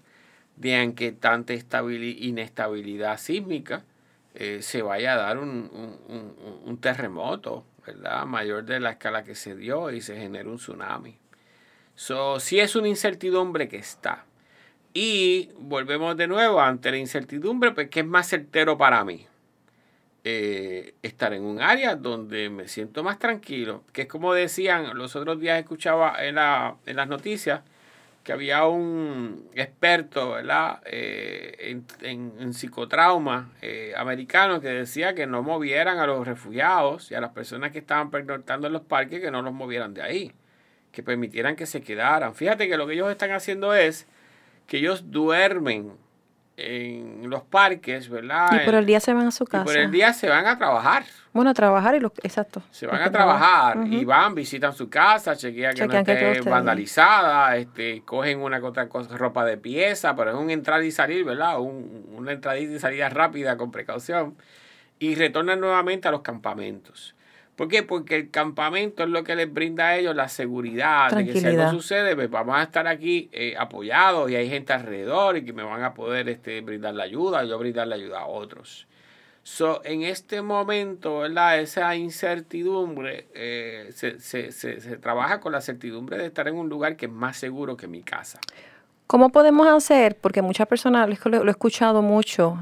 [0.56, 3.84] de que tanta inestabilidad sísmica
[4.34, 5.70] eh, se vaya a dar un,
[6.66, 8.26] un, terremoto, ¿verdad?
[8.26, 11.18] Mayor de la escala que se dio y se genere un tsunami.
[11.96, 14.24] So, sí es una incertidumbre que está.
[14.94, 19.28] Y volvemos de nuevo ante la incertidumbre, pues, ¿qué es más certero para mí?
[20.24, 25.15] Eh, estar en un área donde me siento más tranquilo, que es como decían, los
[25.15, 27.61] otros días escuchaba en, la, en las noticias
[28.24, 30.82] que había un experto ¿verdad?
[30.86, 37.15] Eh, en, en, psicotrauma eh, americano que decía que no movieran a los refugiados y
[37.15, 40.34] a las personas que estaban pernoctando en los parques, que no los movieran de ahí,
[40.91, 42.36] que permitieran que se quedaran.
[42.36, 44.05] Fíjate que lo que ellos están haciendo es
[44.67, 45.93] que ellos duermen
[46.60, 48.49] en los parques, ¿verdad?
[48.51, 49.64] Y por el día se van a su casa.
[49.64, 51.03] Y por el día se van a trabajar.
[51.32, 52.62] Bueno, a trabajar y los, exacto.
[52.72, 58.01] Se van a trabajar y van, visitan su casa, chequean que no esté vandalizada, este,
[58.03, 61.60] cogen una otra cosa, ropa de pieza, pero es un entrar y salir, ¿verdad?
[61.60, 64.36] Un, una entrada y salida rápida con precaución.
[64.97, 67.16] Y retornan nuevamente a los campamentos.
[67.60, 67.84] ¿Por qué?
[67.84, 71.45] Porque el campamento es lo que les brinda a ellos la seguridad de que si
[71.45, 75.51] algo sucede, pues vamos a estar aquí eh, apoyados y hay gente alrededor y que
[75.51, 78.88] me van a poder este, brindar la ayuda, yo brindar la ayuda a otros.
[79.43, 81.60] So, en este momento, ¿verdad?
[81.60, 86.70] Esa incertidumbre, eh, se, se, se, se, trabaja con la certidumbre de estar en un
[86.70, 88.39] lugar que es más seguro que mi casa.
[89.05, 90.16] ¿Cómo podemos hacer?
[90.16, 92.57] Porque muchas personas, lo he escuchado mucho,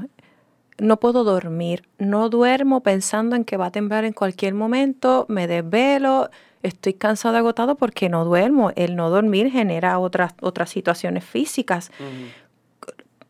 [0.78, 5.46] no puedo dormir, no duermo pensando en que va a temblar en cualquier momento, me
[5.46, 6.30] desvelo,
[6.62, 8.72] estoy cansado, agotado porque no duermo.
[8.76, 11.90] El no dormir genera otras, otras situaciones físicas.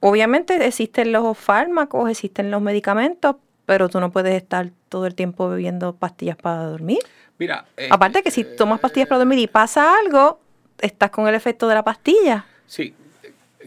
[0.01, 3.37] Obviamente existen los fármacos, existen los medicamentos,
[3.67, 7.01] pero tú no puedes estar todo el tiempo bebiendo pastillas para dormir.
[7.39, 10.41] Mira, eh, aparte que si eh, tomas pastillas para dormir y pasa algo,
[10.81, 12.47] estás con el efecto de la pastilla.
[12.67, 12.95] Sí,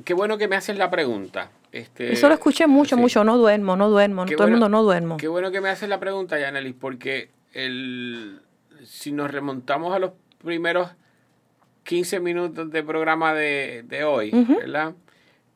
[0.05, 1.49] qué bueno que me haces la pregunta.
[1.71, 5.17] Este, Eso lo escuché mucho, mucho, no duermo, no duermo, todo el mundo no duermo.
[5.17, 8.41] Qué bueno que me haces la pregunta, Yanelis, porque el,
[8.83, 10.11] si nos remontamos a los
[10.43, 10.89] primeros
[11.83, 14.93] 15 minutos de programa de, hoy, ¿verdad?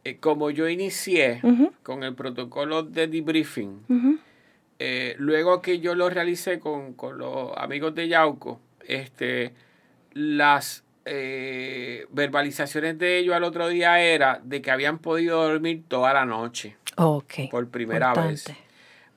[0.05, 1.41] Eh, como yo inicié
[1.84, 4.20] con el protocolo de debriefing,
[4.80, 9.53] eh, luego que yo lo realicé con, con los amigos de Yauco, este,
[10.13, 16.14] las eh, verbalizaciones de ellos al otro día era de que habían podido dormir toda
[16.14, 16.76] la noche.
[17.51, 18.45] Por primera vez.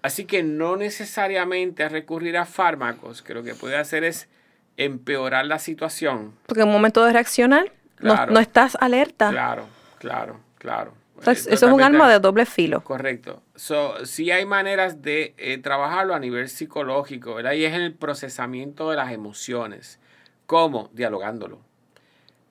[0.03, 4.29] Así que no necesariamente recurrir a fármacos, que lo que puede hacer es
[4.77, 6.35] empeorar la situación.
[6.47, 9.31] Porque en un momento de reaccionar no, estás alerta.
[9.31, 9.67] Claro,
[9.99, 10.93] claro, claro.
[11.27, 12.83] eso es un arma de doble filo.
[12.85, 13.43] Correcto.
[13.57, 17.53] So, sí hay maneras de eh, trabajarlo a nivel psicológico, ¿verdad?
[17.53, 19.99] Y es en el procesamiento de las emociones.
[20.47, 20.91] ¿Cómo?
[20.93, 21.68] Dialogándolo.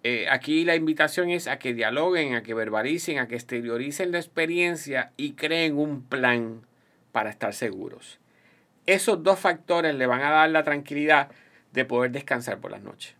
[0.03, 4.19] Eh, aquí la invitación es a que dialoguen, a que verbalicen, a que exterioricen la
[4.19, 6.61] experiencia y creen un plan
[7.11, 8.19] para estar seguros.
[8.85, 11.29] Esos dos factores le van a dar la tranquilidad
[11.73, 13.15] de poder descansar por las noches.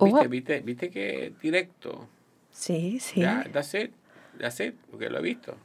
[0.00, 2.08] ¿Viste, viste, viste que directo?
[2.52, 3.20] Sí, sí.
[3.20, 3.92] Ya, that's it,
[4.38, 5.56] that's it, porque lo he visto.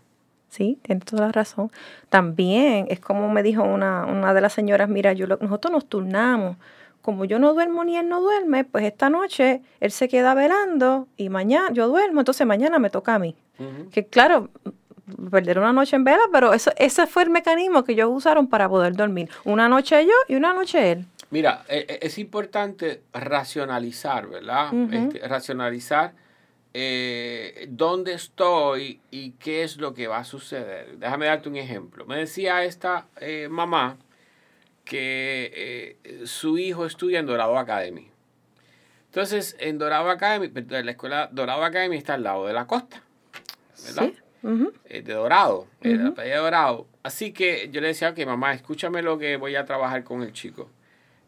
[0.49, 1.71] Sí, tienes toda la razón.
[2.09, 6.57] También es como me dijo una, una de las señoras, mira, yo nosotros nos turnamos
[7.03, 11.07] como yo no duermo ni él no duerme, pues esta noche él se queda velando
[11.17, 13.35] y mañana yo duermo, entonces mañana me toca a mí.
[13.91, 14.49] Que claro,
[15.29, 18.67] perder una noche en vela, pero eso, ese fue el mecanismo que ellos usaron para
[18.69, 19.29] poder dormir.
[19.43, 21.05] Una noche yo y una noche él.
[21.29, 24.73] Mira, e, e, es importante racionalizar, ¿verdad?
[24.91, 26.13] Este, racionalizar
[26.73, 30.97] eh, dónde estoy y qué es lo que va a suceder.
[30.97, 32.05] Déjame darte un ejemplo.
[32.05, 33.97] Me decía esta eh, mamá
[34.84, 38.09] que eh, su hijo estudia en Dorado Academy.
[39.05, 43.03] Entonces, en Dorado Academy, pues, la escuela Dorado Academy está al lado de la costa,
[43.86, 44.11] ¿verdad?
[44.86, 46.88] Eh, de Dorado, de la playa de Dorado.
[47.03, 50.34] Así que yo le decía, ok, mamá, escúchame lo que voy a trabajar con el
[50.34, 50.69] chico.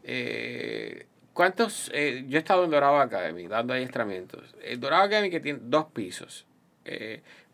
[0.02, 1.90] Eh, ¿Cuántos?
[1.90, 4.54] yo he estado en Dorado Academy dando adiestramientos.
[4.62, 6.46] El Dorado Academy que tiene dos pisos.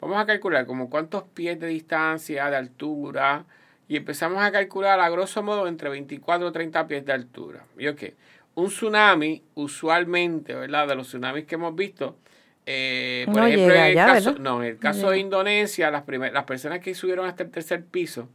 [0.01, 3.45] vamos a calcular como cuántos pies de distancia, de altura,
[3.93, 7.67] y empezamos a calcular a grosso modo entre 24 y 30 pies de altura.
[7.77, 8.15] ¿Y qué?
[8.55, 10.89] Un tsunami, usualmente, ¿verdad?
[10.89, 12.17] De los tsunamis que hemos visto,
[12.65, 16.81] eh, por ejemplo, en el caso, no, en el caso de Indonesia, las, las personas
[16.81, 18.31] que subieron hasta el tercer piso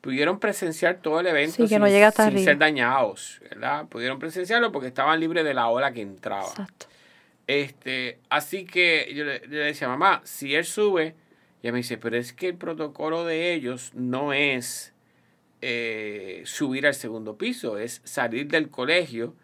[0.00, 1.68] pudieron presenciar todo el evento sin,
[2.42, 3.86] ser dañados, ¿verdad?
[3.86, 6.48] Pudieron presenciarlo porque estaban libres de la ola que entraba.
[6.48, 6.86] Exacto.
[7.46, 11.14] Este, así que yo le, yo le decía, mamá, si él sube,
[11.62, 14.94] ella me dice, pero es que el protocolo de ellos no es
[15.60, 19.34] eh, subir al segundo piso, es salir del colegio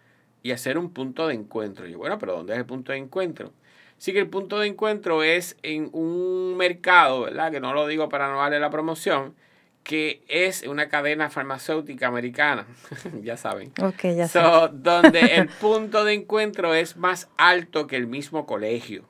[0.42, 1.88] y hacer un punto de encuentro.
[1.88, 3.52] Y yo, bueno, pero ¿dónde es el punto de encuentro?
[3.98, 7.50] Sí que el punto de encuentro es en un mercado, ¿verdad?
[7.50, 9.34] Que no lo digo para no darle la promoción,
[9.82, 12.66] que es una cadena farmacéutica americana,
[13.22, 13.72] ya saben.
[13.80, 19.04] Ok, ya so, Donde el punto de encuentro es más alto que el mismo colegio.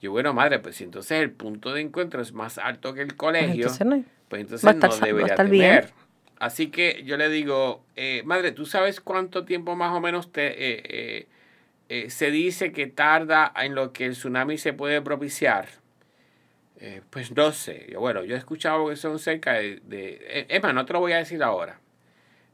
[0.00, 3.16] Yo, bueno, madre, pues si entonces el punto de encuentro es más alto que el
[3.16, 3.68] colegio,
[4.28, 5.50] pues entonces Va a estar no debería bien.
[5.50, 5.92] tener.
[6.38, 10.46] Así que yo le digo, eh, madre, ¿tú sabes cuánto tiempo más o menos te,
[10.46, 11.26] eh, eh,
[11.88, 15.68] eh, se dice que tarda en lo que el tsunami se puede propiciar?
[16.78, 17.88] Eh, pues no sé.
[17.90, 19.80] Yo, bueno, yo he escuchado que son cerca de...
[19.84, 21.80] de es más, no te lo voy a decir ahora.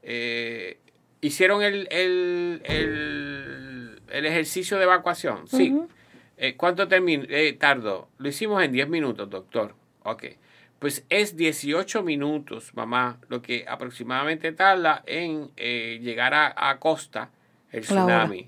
[0.01, 0.79] Eh,
[1.21, 5.47] ¿Hicieron el, el, el, el ejercicio de evacuación?
[5.47, 5.71] Sí.
[5.71, 5.89] Ujú.
[6.37, 8.09] Eh, ¿Cuánto eh, tardó?
[8.17, 9.73] Lo hicimos en 10 minutos, doctor.
[10.03, 10.25] Ok.
[10.79, 17.29] Pues es 18 minutos, mamá, lo que aproximadamente tarda en eh, llegar a, a costa
[17.71, 18.47] el tsunami.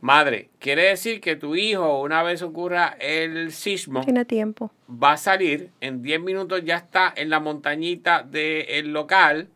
[0.00, 4.70] Madre, quiere decir que tu hijo, una vez ocurra el sismo, Tiene tiempo.
[4.88, 9.48] va a salir, en 10 minutos ya está en la montañita del local.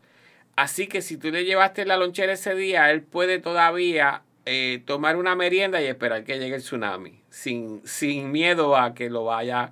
[0.57, 5.15] Así que si tú le llevaste la lonchera ese día, él puede todavía eh, tomar
[5.15, 9.71] una merienda y esperar que llegue el tsunami, sin, sin miedo a que lo vaya.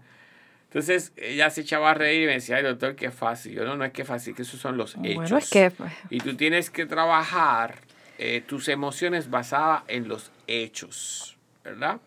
[0.64, 3.54] Entonces ella se echaba a reír y me decía, ay doctor, qué fácil.
[3.54, 5.16] Yo no, no es que fácil, que esos son los hechos.
[5.16, 7.76] Bueno, es que pues, Y tú tienes que trabajar
[8.18, 12.00] eh, tus emociones basadas en los hechos, ¿verdad?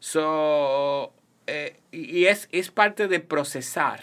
[0.00, 1.14] So,
[1.46, 4.02] eh, y y es, es parte de procesar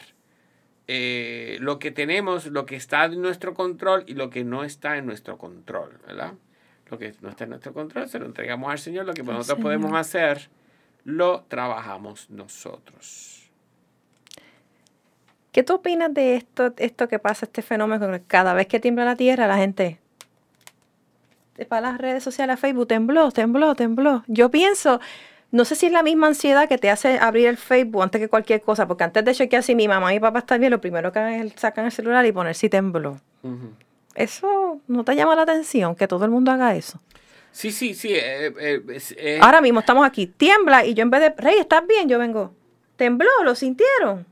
[0.88, 4.98] eh, lo que tenemos, lo que está en nuestro control y lo que no está
[4.98, 6.34] en nuestro control, ¿verdad?
[6.90, 9.60] Lo que no está en nuestro control se lo entregamos al Señor, lo que nosotros
[9.60, 10.50] podemos hacer,
[11.04, 13.50] lo trabajamos nosotros.
[15.52, 18.08] ¿Qué tú opinas de esto, esto que pasa, este fenómeno?
[18.28, 20.00] Cada vez que tiembla la tierra, la gente
[21.54, 24.24] te para las redes sociales, Facebook, tembló, tembló, tembló.
[24.28, 25.02] Yo pienso,
[25.52, 28.30] no sé si es la misma ansiedad que te hace abrir el Facebook antes que
[28.30, 30.80] cualquier cosa, porque antes de chequear si mi mamá y mi papá están bien, lo
[30.80, 33.20] primero que hagan es sacan el celular y poner si tembló.
[34.16, 37.02] Eso no te llama la atención, que todo el mundo haga eso.
[37.52, 38.10] Sí, sí, sí.
[38.14, 41.86] eh, eh, es- Ahora mismo estamos aquí, tiembla y yo en vez de, Rey, ¿estás
[41.88, 42.08] bien?
[42.08, 42.54] Yo vengo,
[42.96, 44.26] tembló, ¿lo sintieron?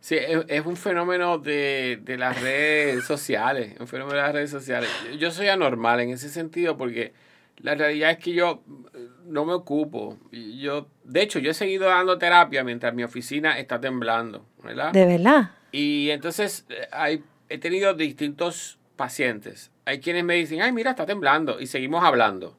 [0.00, 4.50] Sí, es, es un fenómeno de, de las redes sociales, un fenómeno de las redes
[4.50, 4.90] sociales.
[5.18, 7.12] Yo- soy anormal en ese sentido porque
[7.58, 8.62] la realidad es que yo
[8.94, 10.18] eh, no me ocupo.
[10.32, 14.92] Yo, de hecho, yo he seguido dando terapia mientras mi oficina está temblando, ¿verdad?
[14.92, 15.50] De verdad.
[15.72, 19.70] Y entonces eh, hay, he tenido distintos pacientes.
[19.84, 21.60] Hay quienes me dicen, ay, mira, está temblando.
[21.60, 22.56] Y seguimos hablando.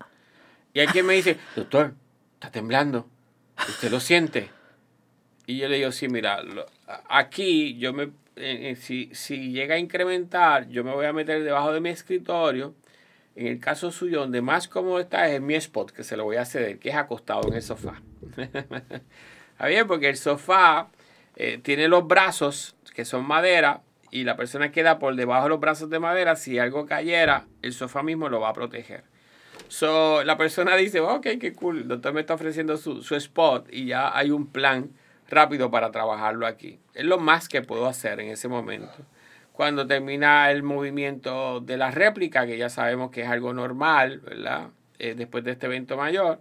[0.74, 1.94] Y hay quien me dice, doctor,
[2.36, 3.08] está temblando.
[3.70, 4.50] ¿Usted lo siente?
[5.48, 6.66] Y yo le digo, sí, mira, lo-
[7.08, 8.04] aquí yo me,
[8.36, 11.90] eh, eh, si, si llega a incrementar, yo me voy a meter debajo de mi
[11.90, 12.74] escritorio.
[13.36, 16.24] En el caso suyo, donde más cómodo está es en mi spot, que se lo
[16.24, 18.02] voy a ceder, que es acostado en el sofá.
[18.38, 20.88] Está bien, porque el sofá
[21.36, 23.82] eh, tiene los brazos que son madera
[24.12, 26.36] y la persona queda por debajo de los brazos de madera.
[26.36, 29.04] Si algo cayera, el sofá mismo lo va a proteger.
[29.68, 33.68] So, la persona dice, ok, qué cool, el doctor me está ofreciendo su, su spot
[33.72, 34.92] y ya hay un plan
[35.30, 36.80] rápido para trabajarlo aquí.
[36.94, 38.94] Es lo más que puedo hacer en ese momento.
[39.52, 44.70] Cuando termina el movimiento de la réplica, que ya sabemos que es algo normal, ¿verdad?
[45.00, 46.40] Eh, después de este evento mayor,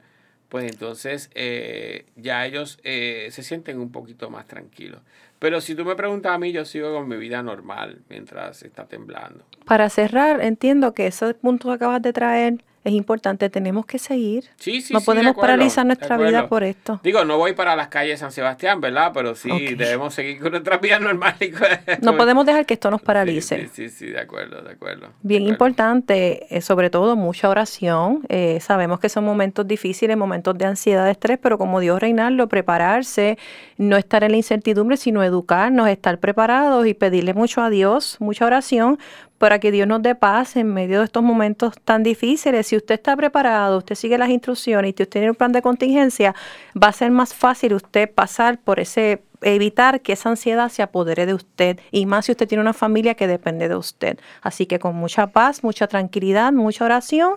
[0.55, 5.01] pues entonces eh, ya ellos eh, se sienten un poquito más tranquilos.
[5.41, 8.87] Pero si tú me preguntas a mí, yo sigo con mi vida normal mientras está
[8.87, 9.45] temblando.
[9.65, 13.49] Para cerrar, entiendo que ese punto acabas de traer es importante.
[13.51, 14.45] Tenemos que seguir.
[14.57, 17.01] Sí, sí, no sí, podemos acuerdo, paralizar nuestra vida por esto.
[17.03, 19.11] Digo, no voy para las calles de San Sebastián, ¿verdad?
[19.15, 21.35] Pero sí debemos seguir con nuestra vida normal.
[21.41, 21.63] y con-
[22.03, 23.69] No podemos dejar que esto nos paralice.
[23.69, 25.07] Sí, sí, sí, de acuerdo, de acuerdo.
[25.09, 25.53] de Bien acuerdo.
[25.55, 28.21] importante, eh, sobre todo mucha oración.
[28.29, 32.49] Eh, sabemos que son momentos difíciles, momentos de ansiedad, de estrés, pero como Dios Reinaldo,
[32.49, 33.39] prepararse,
[33.79, 38.45] no estar en la incertidumbre, sino educarnos, estar preparados y pedirle mucho a Dios, mucha
[38.47, 38.99] oración
[39.39, 42.67] para que Dios nos dé paz en medio de estos momentos tan difíciles.
[42.67, 46.35] Si usted está preparado, usted sigue las instrucciones y usted tiene un plan de contingencia,
[46.81, 51.27] va a ser más fácil usted pasar por ese evitar que esa ansiedad se apodere
[51.27, 54.19] de usted y más si usted tiene una familia que depende de usted.
[54.43, 57.35] Así que con mucha paz, mucha tranquilidad, mucha oración,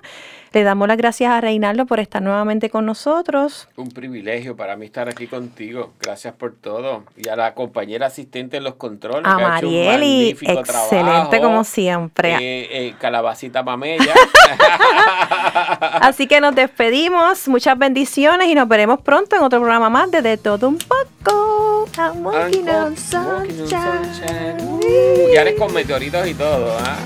[0.53, 3.67] le damos las gracias a Reinaldo por estar nuevamente con nosotros.
[3.75, 5.93] Un privilegio para mí estar aquí contigo.
[5.99, 7.03] Gracias por todo.
[7.15, 9.23] Y a la compañera asistente en los controles.
[9.25, 11.41] A que ha hecho un Marieli, excelente trabajo.
[11.41, 12.35] como siempre.
[12.35, 14.13] Eh, eh, calabacita mamella.
[16.01, 20.21] Así que nos despedimos, muchas bendiciones y nos veremos pronto en otro programa más de
[20.21, 21.87] De Todo Un Poco.
[21.97, 23.67] I'm walking on sunshine.
[23.67, 24.61] sunshine.
[24.61, 26.77] Uh, y ahora es con meteoritos y todo.
[26.79, 26.97] ¿ah?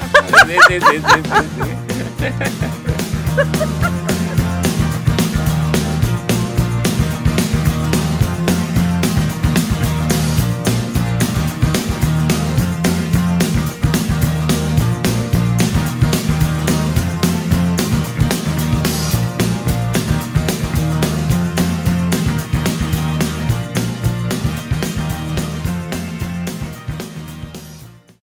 [3.32, 3.81] Ha ha ha!